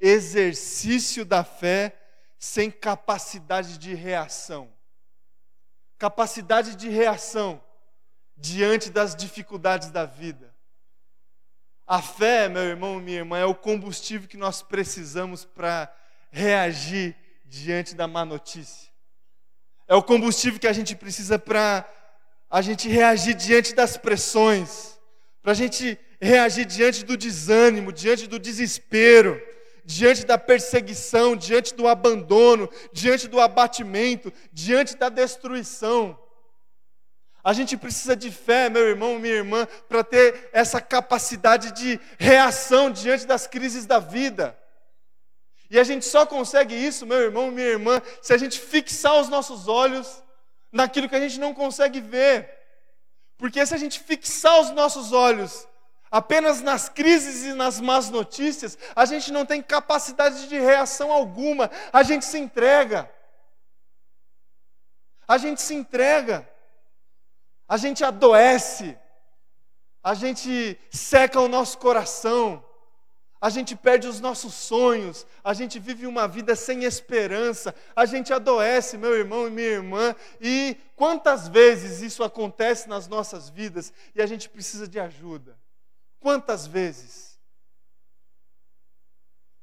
exercício 0.00 1.26
da 1.26 1.44
fé 1.44 1.94
sem 2.38 2.70
capacidade 2.70 3.76
de 3.76 3.92
reação. 3.92 4.72
Capacidade 5.98 6.74
de 6.74 6.88
reação 6.88 7.62
diante 8.34 8.88
das 8.88 9.14
dificuldades 9.14 9.90
da 9.90 10.06
vida. 10.06 10.56
A 11.86 12.00
fé, 12.00 12.48
meu 12.48 12.62
irmão 12.62 12.98
e 12.98 13.02
minha 13.02 13.18
irmã, 13.18 13.36
é 13.36 13.44
o 13.44 13.54
combustível 13.54 14.26
que 14.26 14.38
nós 14.38 14.62
precisamos 14.62 15.44
para 15.44 15.94
reagir 16.30 17.14
diante 17.44 17.94
da 17.94 18.08
má 18.08 18.24
notícia. 18.24 18.90
É 19.86 19.94
o 19.94 20.02
combustível 20.02 20.58
que 20.58 20.66
a 20.66 20.72
gente 20.72 20.96
precisa 20.96 21.38
para 21.38 21.86
a 22.48 22.62
gente 22.62 22.88
reagir 22.88 23.34
diante 23.34 23.74
das 23.74 23.98
pressões, 23.98 24.98
para 25.42 25.52
a 25.52 25.54
gente 25.54 25.98
reagir 26.22 26.64
diante 26.64 27.04
do 27.04 27.16
desânimo, 27.16 27.92
diante 27.92 28.28
do 28.28 28.38
desespero, 28.38 29.42
diante 29.84 30.24
da 30.24 30.38
perseguição, 30.38 31.34
diante 31.34 31.74
do 31.74 31.88
abandono, 31.88 32.70
diante 32.92 33.26
do 33.26 33.40
abatimento, 33.40 34.32
diante 34.52 34.96
da 34.96 35.08
destruição. 35.08 36.16
A 37.42 37.52
gente 37.52 37.76
precisa 37.76 38.14
de 38.14 38.30
fé, 38.30 38.68
meu 38.68 38.82
irmão, 38.82 39.18
minha 39.18 39.34
irmã, 39.34 39.66
para 39.88 40.04
ter 40.04 40.48
essa 40.52 40.80
capacidade 40.80 41.72
de 41.72 41.98
reação 42.16 42.88
diante 42.88 43.26
das 43.26 43.48
crises 43.48 43.84
da 43.84 43.98
vida. 43.98 44.56
E 45.68 45.76
a 45.76 45.82
gente 45.82 46.04
só 46.04 46.24
consegue 46.24 46.74
isso, 46.74 47.04
meu 47.04 47.18
irmão, 47.18 47.50
minha 47.50 47.66
irmã, 47.66 48.00
se 48.20 48.32
a 48.32 48.36
gente 48.36 48.60
fixar 48.60 49.20
os 49.20 49.28
nossos 49.28 49.66
olhos 49.66 50.22
naquilo 50.70 51.08
que 51.08 51.16
a 51.16 51.20
gente 51.20 51.40
não 51.40 51.52
consegue 51.52 52.00
ver. 52.00 52.48
Porque 53.36 53.66
se 53.66 53.74
a 53.74 53.78
gente 53.78 53.98
fixar 53.98 54.60
os 54.60 54.70
nossos 54.70 55.12
olhos 55.12 55.66
apenas 56.12 56.60
nas 56.60 56.90
crises 56.90 57.42
e 57.42 57.54
nas 57.54 57.80
más 57.80 58.10
notícias, 58.10 58.76
a 58.94 59.06
gente 59.06 59.32
não 59.32 59.46
tem 59.46 59.62
capacidade 59.62 60.46
de 60.46 60.60
reação 60.60 61.10
alguma, 61.10 61.70
a 61.90 62.02
gente 62.02 62.26
se 62.26 62.38
entrega. 62.38 63.10
A 65.26 65.38
gente 65.38 65.62
se 65.62 65.74
entrega. 65.74 66.46
A 67.66 67.78
gente 67.78 68.04
adoece, 68.04 68.98
a 70.02 70.12
gente 70.12 70.78
seca 70.90 71.40
o 71.40 71.48
nosso 71.48 71.78
coração, 71.78 72.62
a 73.40 73.48
gente 73.48 73.74
perde 73.74 74.06
os 74.06 74.20
nossos 74.20 74.52
sonhos, 74.52 75.26
a 75.42 75.54
gente 75.54 75.78
vive 75.78 76.06
uma 76.06 76.28
vida 76.28 76.54
sem 76.54 76.84
esperança, 76.84 77.74
a 77.96 78.04
gente 78.04 78.30
adoece, 78.30 78.98
meu 78.98 79.16
irmão 79.16 79.48
e 79.48 79.50
minha 79.50 79.68
irmã, 79.68 80.14
e 80.38 80.76
quantas 80.94 81.48
vezes 81.48 82.02
isso 82.02 82.22
acontece 82.22 82.90
nas 82.90 83.08
nossas 83.08 83.48
vidas 83.48 83.90
e 84.14 84.20
a 84.20 84.26
gente 84.26 84.50
precisa 84.50 84.86
de 84.86 85.00
ajuda? 85.00 85.61
Quantas 86.22 86.66
vezes? 86.66 87.38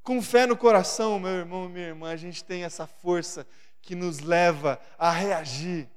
Com 0.03 0.21
fé 0.21 0.45
no 0.45 0.55
coração, 0.55 1.19
meu 1.19 1.31
irmão 1.31 1.65
e 1.65 1.69
minha 1.69 1.87
irmã, 1.87 2.11
a 2.11 2.17
gente 2.17 2.43
tem 2.43 2.63
essa 2.63 2.85
força 2.85 3.47
que 3.81 3.95
nos 3.95 4.19
leva 4.19 4.79
a 4.97 5.09
reagir 5.09 5.89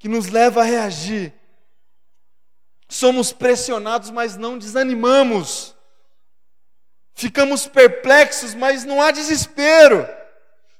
que 0.00 0.08
nos 0.08 0.28
leva 0.28 0.62
a 0.62 0.64
reagir. 0.64 1.32
Somos 2.88 3.32
pressionados, 3.32 4.10
mas 4.10 4.34
não 4.34 4.58
desanimamos. 4.58 5.76
Ficamos 7.14 7.68
perplexos, 7.68 8.54
mas 8.54 8.82
não 8.82 9.00
há 9.00 9.10
desespero. 9.10 10.08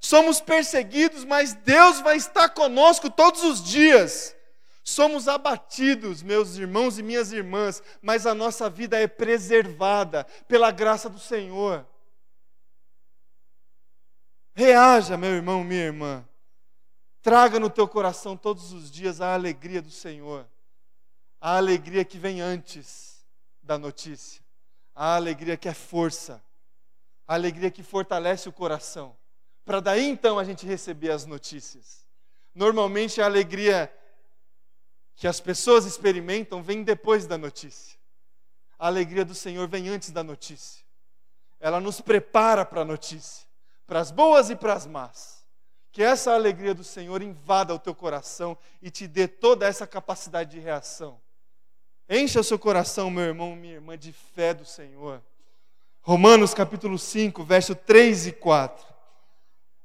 Somos 0.01 0.41
perseguidos, 0.41 1.27
mas 1.27 1.53
Deus 1.53 2.01
vai 2.01 2.17
estar 2.17 2.49
conosco 2.49 3.11
todos 3.11 3.45
os 3.45 3.63
dias. 3.63 4.35
Somos 4.83 5.29
abatidos, 5.29 6.23
meus 6.23 6.57
irmãos 6.57 6.99
e 6.99 7.03
minhas 7.03 7.33
irmãs, 7.33 7.83
mas 8.01 8.27
a 8.27 8.35
nossa 8.35 8.69
vida 8.71 8.99
é 8.99 9.07
preservada 9.07 10.25
pela 10.49 10.71
graça 10.71 11.09
do 11.09 11.19
Senhor. 11.19 11.87
Reaja, 14.55 15.17
meu 15.17 15.31
irmão, 15.31 15.63
minha 15.63 15.85
irmã. 15.85 16.27
Traga 17.23 17.61
no 17.61 17.69
teu 17.69 17.87
coração 17.87 18.37
todos 18.37 18.73
os 18.73 18.91
dias 18.91 19.21
a 19.21 19.35
alegria 19.35 19.83
do 19.83 19.91
Senhor, 19.91 20.49
a 21.39 21.57
alegria 21.57 22.05
que 22.05 22.19
vem 22.19 22.41
antes 22.41 23.23
da 23.63 23.79
notícia, 23.79 24.43
a 24.95 25.17
alegria 25.17 25.57
que 25.57 25.69
é 25.69 25.75
força, 25.75 26.43
a 27.29 27.35
alegria 27.35 27.71
que 27.71 27.83
fortalece 27.83 28.49
o 28.49 28.53
coração, 28.53 29.15
para 29.67 29.81
daí 29.81 30.09
então 30.09 30.39
a 30.39 30.45
gente 30.45 30.67
receber 30.67 31.11
as 31.11 31.27
notícias. 31.27 32.07
Normalmente 32.55 33.21
a 33.21 33.27
alegria 33.27 33.93
que 35.17 35.27
as 35.27 35.41
pessoas 35.41 35.85
experimentam 35.85 36.63
vem 36.63 36.83
depois 36.83 37.27
da 37.27 37.37
notícia. 37.37 37.99
A 38.79 38.87
alegria 38.87 39.25
do 39.25 39.35
Senhor 39.35 39.69
vem 39.69 39.89
antes 39.89 40.11
da 40.11 40.23
notícia. 40.25 40.83
Ela 41.61 41.81
nos 41.81 42.01
prepara 42.01 42.65
para 42.65 42.81
a 42.81 42.85
notícia, 42.85 43.47
para 43.87 44.01
as 44.01 44.11
boas 44.11 44.49
e 44.49 44.57
para 44.57 44.73
as 44.73 44.87
más. 44.87 45.45
Que 45.93 46.03
essa 46.03 46.33
alegria 46.33 46.73
do 46.73 46.85
Senhor 46.85 47.21
invada 47.21 47.75
o 47.75 47.79
teu 47.79 47.95
coração 47.95 48.57
e 48.81 48.91
te 48.91 49.07
dê 49.07 49.29
toda 49.29 49.67
essa 49.67 49.87
capacidade 49.87 50.53
de 50.53 50.59
reação. 50.59 51.21
Encha 52.09 52.41
o 52.41 52.45
seu 52.45 52.59
coração, 52.59 53.11
meu 53.11 53.25
irmão, 53.25 53.55
minha 53.55 53.75
irmã, 53.75 53.99
de 53.99 54.13
fé 54.13 54.55
do 54.55 54.65
Senhor. 54.65 55.23
Romanos 56.01 56.55
capítulo 56.55 56.99
5, 56.99 57.45
verso 57.45 57.75
3 57.75 58.29
e 58.29 58.33
4. 58.33 58.87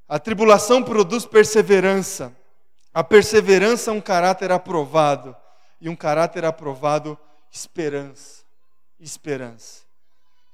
A 0.08 0.18
tribulação 0.18 0.82
produz 0.82 1.26
perseverança. 1.26 2.36
A 2.96 3.04
perseverança 3.04 3.92
é 3.92 3.94
um 3.94 4.00
caráter 4.00 4.54
aprovado. 4.54 5.36
E 5.82 5.90
um 5.90 5.96
caráter 5.98 6.46
aprovado, 6.46 7.20
esperança. 7.52 8.46
Esperança. 8.98 9.84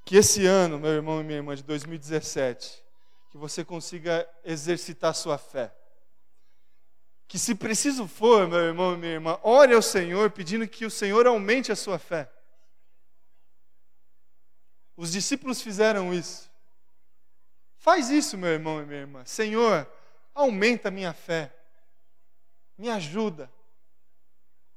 Que 0.04 0.16
esse 0.16 0.48
ano, 0.48 0.80
meu 0.80 0.90
irmão 0.90 1.22
e 1.22 1.24
minha 1.24 1.38
irmã, 1.38 1.56
de 1.56 1.62
2017, 1.62 2.84
que 3.30 3.38
você 3.38 3.64
consiga 3.64 4.28
exercitar 4.44 5.14
sua 5.14 5.38
fé. 5.38 5.72
Que 7.28 7.38
se 7.38 7.54
preciso 7.54 8.08
for, 8.08 8.48
meu 8.48 8.62
irmão 8.62 8.96
e 8.96 8.98
minha 8.98 9.14
irmã, 9.14 9.40
ore 9.44 9.76
ao 9.76 9.82
Senhor 9.84 10.32
pedindo 10.32 10.68
que 10.68 10.84
o 10.84 10.90
Senhor 10.90 11.28
aumente 11.28 11.72
a 11.72 11.76
sua 11.76 12.00
fé. 12.00 12.28
Os 14.98 15.12
discípulos 15.12 15.62
fizeram 15.62 16.12
isso. 16.12 16.50
Faz 17.78 18.10
isso, 18.10 18.36
meu 18.36 18.50
irmão 18.50 18.82
e 18.82 18.86
minha 18.88 19.02
irmã. 19.02 19.24
Senhor, 19.26 19.88
aumenta 20.34 20.88
a 20.88 20.92
minha 20.92 21.14
fé. 21.14 21.56
Me 22.82 22.90
ajuda. 22.90 23.48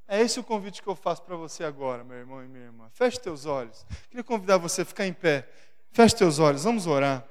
É 0.07 0.21
esse 0.21 0.39
o 0.39 0.45
convite 0.45 0.83
que 0.83 0.89
eu 0.89 0.95
faço 0.95 1.23
para 1.23 1.37
você 1.37 1.65
agora, 1.65 2.05
meu 2.05 2.19
irmão 2.19 2.45
e 2.45 2.47
minha 2.47 2.67
irmã. 2.67 2.91
Feche 2.91 3.19
teus 3.19 3.47
olhos. 3.47 3.87
Queria 4.11 4.23
convidar 4.23 4.59
você 4.59 4.83
a 4.83 4.85
ficar 4.85 5.07
em 5.07 5.13
pé. 5.15 5.49
Feche 5.91 6.15
teus 6.15 6.39
olhos, 6.39 6.65
vamos 6.65 6.87
orar. 6.87 7.27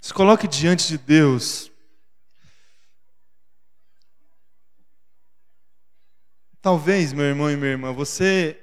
Se 0.00 0.12
coloque 0.12 0.48
diante 0.48 0.88
de 0.88 0.98
Deus. 0.98 1.70
Talvez, 6.60 7.12
meu 7.12 7.24
irmão 7.26 7.48
e 7.48 7.56
minha 7.56 7.70
irmã, 7.70 7.92
você 7.92 8.61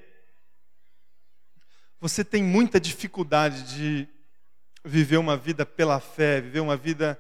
você 2.00 2.24
tem 2.24 2.42
muita 2.42 2.80
dificuldade 2.80 3.76
de 3.76 4.08
viver 4.86 5.18
uma 5.18 5.36
vida 5.36 5.66
pela 5.66 6.00
fé, 6.00 6.40
viver 6.40 6.62
uma 6.62 6.78
vida 6.78 7.20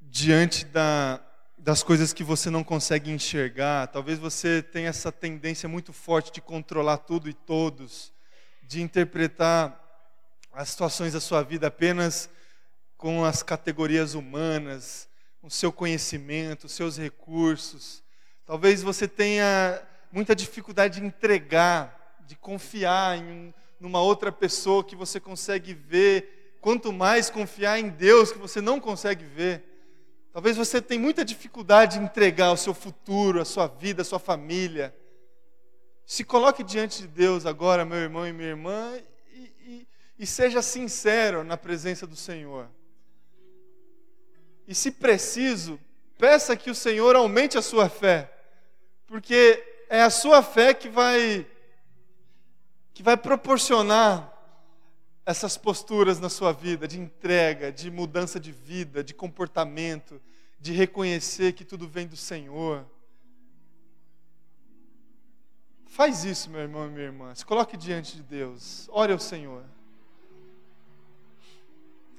diante 0.00 0.64
da, 0.64 1.20
das 1.56 1.82
coisas 1.82 2.12
que 2.12 2.24
você 2.24 2.50
não 2.50 2.64
consegue 2.64 3.10
enxergar. 3.10 3.86
Talvez 3.86 4.18
você 4.18 4.60
tenha 4.60 4.88
essa 4.88 5.12
tendência 5.12 5.68
muito 5.68 5.92
forte 5.92 6.32
de 6.32 6.40
controlar 6.40 6.98
tudo 6.98 7.28
e 7.28 7.32
todos, 7.32 8.12
de 8.62 8.82
interpretar 8.82 9.78
as 10.52 10.70
situações 10.70 11.12
da 11.12 11.20
sua 11.20 11.42
vida 11.42 11.68
apenas 11.68 12.28
com 12.96 13.24
as 13.24 13.42
categorias 13.42 14.14
humanas, 14.14 15.08
o 15.40 15.48
seu 15.48 15.72
conhecimento, 15.72 16.64
os 16.64 16.72
seus 16.72 16.98
recursos. 16.98 18.02
Talvez 18.44 18.82
você 18.82 19.06
tenha 19.06 19.80
muita 20.10 20.34
dificuldade 20.34 21.00
de 21.00 21.06
entregar, 21.06 22.01
de 22.26 22.36
confiar 22.36 23.18
em 23.18 23.54
numa 23.82 24.00
outra 24.00 24.30
pessoa 24.30 24.84
que 24.84 24.94
você 24.94 25.18
consegue 25.18 25.74
ver, 25.74 26.56
quanto 26.60 26.92
mais 26.92 27.28
confiar 27.28 27.80
em 27.80 27.88
Deus 27.88 28.30
que 28.30 28.38
você 28.38 28.60
não 28.60 28.78
consegue 28.78 29.24
ver. 29.24 29.64
Talvez 30.32 30.56
você 30.56 30.80
tenha 30.80 31.00
muita 31.00 31.24
dificuldade 31.24 31.98
de 31.98 32.04
entregar 32.04 32.52
o 32.52 32.56
seu 32.56 32.72
futuro, 32.72 33.40
a 33.40 33.44
sua 33.44 33.66
vida, 33.66 34.02
a 34.02 34.04
sua 34.04 34.20
família. 34.20 34.94
Se 36.06 36.22
coloque 36.22 36.62
diante 36.62 37.02
de 37.02 37.08
Deus 37.08 37.44
agora, 37.44 37.84
meu 37.84 37.98
irmão 37.98 38.24
e 38.26 38.32
minha 38.32 38.50
irmã, 38.50 38.96
e, 39.32 39.52
e, 39.66 39.88
e 40.16 40.26
seja 40.26 40.62
sincero 40.62 41.42
na 41.42 41.56
presença 41.56 42.06
do 42.06 42.14
Senhor. 42.14 42.70
E 44.68 44.76
se 44.76 44.92
preciso, 44.92 45.78
peça 46.16 46.56
que 46.56 46.70
o 46.70 46.74
Senhor 46.74 47.16
aumente 47.16 47.58
a 47.58 47.62
sua 47.62 47.88
fé, 47.88 48.32
porque 49.08 49.60
é 49.88 50.02
a 50.02 50.08
sua 50.08 50.40
fé 50.40 50.72
que 50.72 50.88
vai 50.88 51.46
que 52.94 53.02
vai 53.02 53.16
proporcionar 53.16 54.32
essas 55.24 55.56
posturas 55.56 56.18
na 56.18 56.28
sua 56.28 56.52
vida 56.52 56.86
de 56.88 56.98
entrega, 56.98 57.70
de 57.70 57.90
mudança 57.90 58.40
de 58.40 58.50
vida, 58.50 59.04
de 59.04 59.14
comportamento, 59.14 60.20
de 60.60 60.72
reconhecer 60.72 61.52
que 61.52 61.64
tudo 61.64 61.88
vem 61.88 62.06
do 62.06 62.16
Senhor. 62.16 62.84
Faz 65.86 66.24
isso, 66.24 66.50
meu 66.50 66.60
irmão 66.60 66.86
e 66.86 66.90
minha 66.90 67.04
irmã. 67.04 67.34
Se 67.34 67.44
coloque 67.44 67.76
diante 67.76 68.16
de 68.16 68.22
Deus. 68.22 68.88
Ore 68.90 69.12
ao 69.12 69.18
Senhor. 69.18 69.62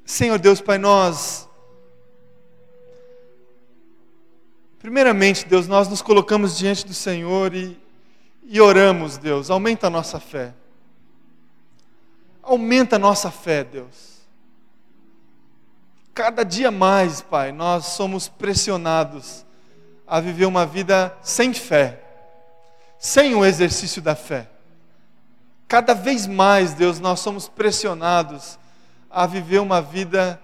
Senhor 0.05 0.37
Deus, 0.37 0.61
Pai, 0.61 0.77
nós. 0.77 1.49
Primeiramente, 4.79 5.45
Deus, 5.47 5.67
nós 5.67 5.87
nos 5.87 6.01
colocamos 6.01 6.57
diante 6.57 6.85
do 6.85 6.93
Senhor 6.93 7.55
e, 7.55 7.79
e 8.43 8.59
oramos, 8.59 9.17
Deus, 9.17 9.49
aumenta 9.49 9.87
a 9.87 9.89
nossa 9.89 10.19
fé. 10.19 10.53
Aumenta 12.43 12.97
a 12.97 12.99
nossa 12.99 13.31
fé, 13.31 13.63
Deus. 13.63 14.21
Cada 16.13 16.43
dia 16.43 16.69
mais, 16.69 17.21
Pai, 17.21 17.53
nós 17.53 17.85
somos 17.85 18.27
pressionados 18.27 19.45
a 20.05 20.19
viver 20.19 20.45
uma 20.45 20.65
vida 20.65 21.17
sem 21.23 21.53
fé, 21.53 22.03
sem 22.99 23.33
o 23.33 23.45
exercício 23.45 24.01
da 24.01 24.13
fé. 24.13 24.49
Cada 25.67 25.95
vez 25.95 26.27
mais, 26.27 26.73
Deus, 26.73 26.99
nós 26.99 27.21
somos 27.21 27.47
pressionados 27.47 28.59
a 29.09 29.25
viver 29.25 29.59
uma 29.59 29.81
vida 29.81 30.39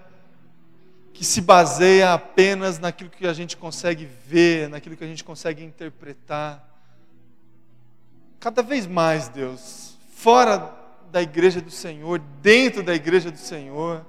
que 1.12 1.24
se 1.24 1.42
baseia 1.42 2.14
apenas 2.14 2.78
naquilo 2.78 3.10
que 3.10 3.26
a 3.26 3.32
gente 3.34 3.56
consegue 3.56 4.06
ver, 4.06 4.70
naquilo 4.70 4.96
que 4.96 5.04
a 5.04 5.06
gente 5.06 5.22
consegue 5.22 5.62
interpretar. 5.62 6.66
Cada 8.40 8.62
vez 8.62 8.86
mais, 8.86 9.28
Deus, 9.28 9.98
fora 10.14 10.79
da 11.10 11.20
igreja 11.20 11.60
do 11.60 11.70
Senhor, 11.70 12.20
dentro 12.40 12.82
da 12.82 12.94
igreja 12.94 13.30
do 13.30 13.38
Senhor. 13.38 14.04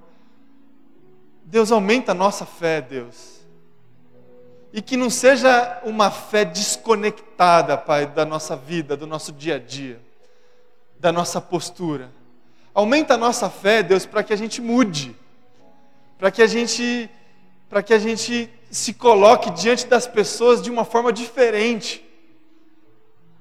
Deus 1.43 1.71
aumenta 1.71 2.11
a 2.11 2.15
nossa 2.15 2.45
fé, 2.45 2.81
Deus. 2.81 3.41
E 4.71 4.81
que 4.81 4.95
não 4.95 5.09
seja 5.09 5.81
uma 5.83 6.09
fé 6.09 6.45
desconectada, 6.45 7.77
Pai, 7.77 8.05
da 8.05 8.23
nossa 8.23 8.55
vida, 8.55 8.95
do 8.95 9.05
nosso 9.05 9.33
dia 9.33 9.55
a 9.55 9.59
dia, 9.59 9.99
da 10.99 11.11
nossa 11.11 11.41
postura. 11.41 12.09
Aumenta 12.73 13.15
a 13.15 13.17
nossa 13.17 13.49
fé, 13.49 13.83
Deus, 13.83 14.05
para 14.05 14.23
que 14.23 14.31
a 14.31 14.37
gente 14.37 14.61
mude, 14.61 15.13
para 16.17 16.31
que 16.31 16.41
a 16.41 16.47
gente, 16.47 17.09
para 17.69 17.83
que 17.83 17.93
a 17.93 17.99
gente 17.99 18.49
se 18.69 18.93
coloque 18.93 19.49
diante 19.51 19.85
das 19.87 20.07
pessoas 20.07 20.61
de 20.61 20.69
uma 20.69 20.85
forma 20.85 21.11
diferente. 21.11 22.07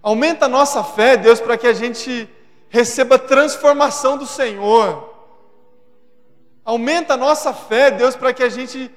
Aumenta 0.03 0.47
a 0.47 0.49
nossa 0.49 0.83
fé, 0.83 1.17
Deus, 1.17 1.39
para 1.41 1.57
que 1.57 1.67
a 1.69 1.73
gente 1.73 2.29
receba 2.71 3.19
transformação 3.19 4.17
do 4.17 4.27
Senhor. 4.27 5.13
Aumenta 6.65 7.15
a 7.15 7.17
nossa 7.17 7.53
fé, 7.53 7.91
Deus, 7.91 8.15
para 8.15 8.33
que 8.33 8.45
a 8.45 8.49
gente 8.49 8.91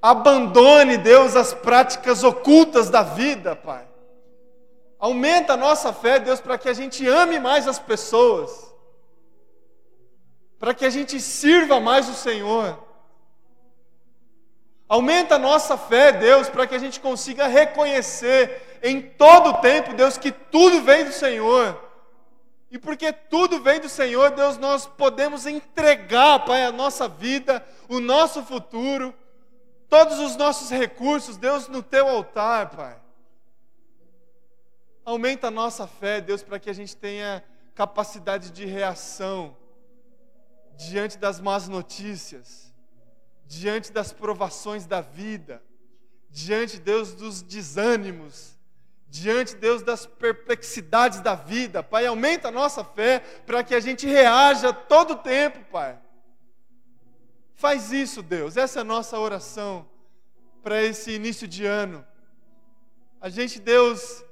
abandone, 0.00 0.96
Deus, 0.96 1.36
as 1.36 1.52
práticas 1.52 2.24
ocultas 2.24 2.88
da 2.88 3.02
vida, 3.02 3.54
Pai. 3.54 3.86
Aumenta 4.98 5.52
a 5.52 5.56
nossa 5.58 5.92
fé, 5.92 6.18
Deus, 6.18 6.40
para 6.40 6.56
que 6.56 6.68
a 6.68 6.72
gente 6.72 7.06
ame 7.06 7.38
mais 7.38 7.68
as 7.68 7.78
pessoas. 7.78 8.74
Para 10.58 10.72
que 10.72 10.86
a 10.86 10.90
gente 10.90 11.20
sirva 11.20 11.80
mais 11.80 12.08
o 12.08 12.14
Senhor. 12.14 12.78
Aumenta 14.88 15.34
a 15.34 15.38
nossa 15.38 15.76
fé, 15.76 16.12
Deus, 16.12 16.48
para 16.48 16.66
que 16.66 16.74
a 16.74 16.78
gente 16.78 16.98
consiga 16.98 17.46
reconhecer 17.46 18.80
em 18.82 19.02
todo 19.02 19.50
o 19.50 19.60
tempo, 19.60 19.92
Deus, 19.92 20.16
que 20.16 20.32
tudo 20.32 20.80
vem 20.80 21.04
do 21.04 21.12
Senhor 21.12 21.89
e 22.70 22.78
porque 22.78 23.12
tudo 23.12 23.60
vem 23.60 23.80
do 23.80 23.88
Senhor, 23.88 24.30
Deus, 24.30 24.56
nós 24.56 24.86
podemos 24.86 25.44
entregar, 25.44 26.44
Pai, 26.44 26.62
a 26.62 26.70
nossa 26.70 27.08
vida, 27.08 27.66
o 27.88 27.98
nosso 27.98 28.44
futuro, 28.44 29.12
todos 29.88 30.20
os 30.20 30.36
nossos 30.36 30.70
recursos, 30.70 31.36
Deus, 31.36 31.66
no 31.66 31.82
teu 31.82 32.08
altar, 32.08 32.70
Pai. 32.70 32.96
Aumenta 35.04 35.48
a 35.48 35.50
nossa 35.50 35.88
fé, 35.88 36.20
Deus, 36.20 36.44
para 36.44 36.60
que 36.60 36.70
a 36.70 36.72
gente 36.72 36.96
tenha 36.96 37.42
capacidade 37.74 38.52
de 38.52 38.64
reação 38.64 39.56
diante 40.76 41.18
das 41.18 41.40
más 41.40 41.66
notícias, 41.66 42.72
diante 43.46 43.90
das 43.90 44.12
provações 44.12 44.86
da 44.86 45.00
vida, 45.00 45.60
diante, 46.30 46.78
Deus, 46.78 47.14
dos 47.14 47.42
desânimos 47.42 48.59
diante, 49.10 49.56
Deus, 49.56 49.82
das 49.82 50.06
perplexidades 50.06 51.20
da 51.20 51.34
vida. 51.34 51.82
Pai, 51.82 52.06
aumenta 52.06 52.48
a 52.48 52.52
nossa 52.52 52.84
fé 52.84 53.18
para 53.44 53.64
que 53.64 53.74
a 53.74 53.80
gente 53.80 54.06
reaja 54.06 54.72
todo 54.72 55.14
o 55.14 55.16
tempo, 55.16 55.64
Pai. 55.70 55.98
Faz 57.54 57.92
isso, 57.92 58.22
Deus. 58.22 58.56
Essa 58.56 58.78
é 58.78 58.82
a 58.82 58.84
nossa 58.84 59.18
oração 59.18 59.86
para 60.62 60.80
esse 60.82 61.10
início 61.10 61.48
de 61.48 61.66
ano. 61.66 62.06
A 63.20 63.28
gente, 63.28 63.58
Deus, 63.58 64.24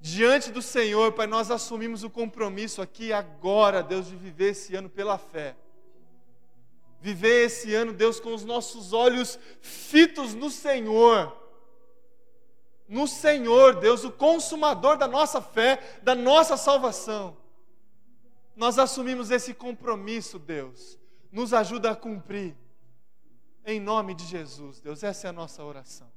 diante 0.00 0.52
do 0.52 0.62
Senhor, 0.62 1.12
Pai, 1.12 1.26
nós 1.26 1.50
assumimos 1.50 2.04
o 2.04 2.08
compromisso 2.08 2.80
aqui 2.80 3.12
agora, 3.12 3.82
Deus, 3.82 4.06
de 4.06 4.14
viver 4.14 4.50
esse 4.50 4.76
ano 4.76 4.88
pela 4.88 5.18
fé. 5.18 5.56
Viver 7.00 7.46
esse 7.46 7.74
ano, 7.74 7.92
Deus, 7.92 8.20
com 8.20 8.32
os 8.32 8.44
nossos 8.44 8.92
olhos 8.92 9.36
fitos 9.60 10.32
no 10.32 10.48
Senhor 10.48 11.41
no 12.88 13.08
Senhor, 13.08 13.76
Deus, 13.76 14.04
o 14.04 14.12
consumador 14.12 14.98
da 14.98 15.08
nossa 15.08 15.40
fé, 15.40 16.00
da 16.02 16.14
nossa 16.14 16.56
salvação. 16.56 17.36
Nós 18.54 18.78
assumimos 18.78 19.30
esse 19.30 19.54
compromisso, 19.54 20.38
Deus. 20.38 20.98
Nos 21.30 21.54
ajuda 21.54 21.92
a 21.92 21.96
cumprir. 21.96 22.54
Em 23.64 23.80
nome 23.80 24.14
de 24.14 24.24
Jesus, 24.26 24.80
Deus, 24.80 25.02
essa 25.02 25.28
é 25.28 25.30
a 25.30 25.32
nossa 25.32 25.64
oração. 25.64 26.11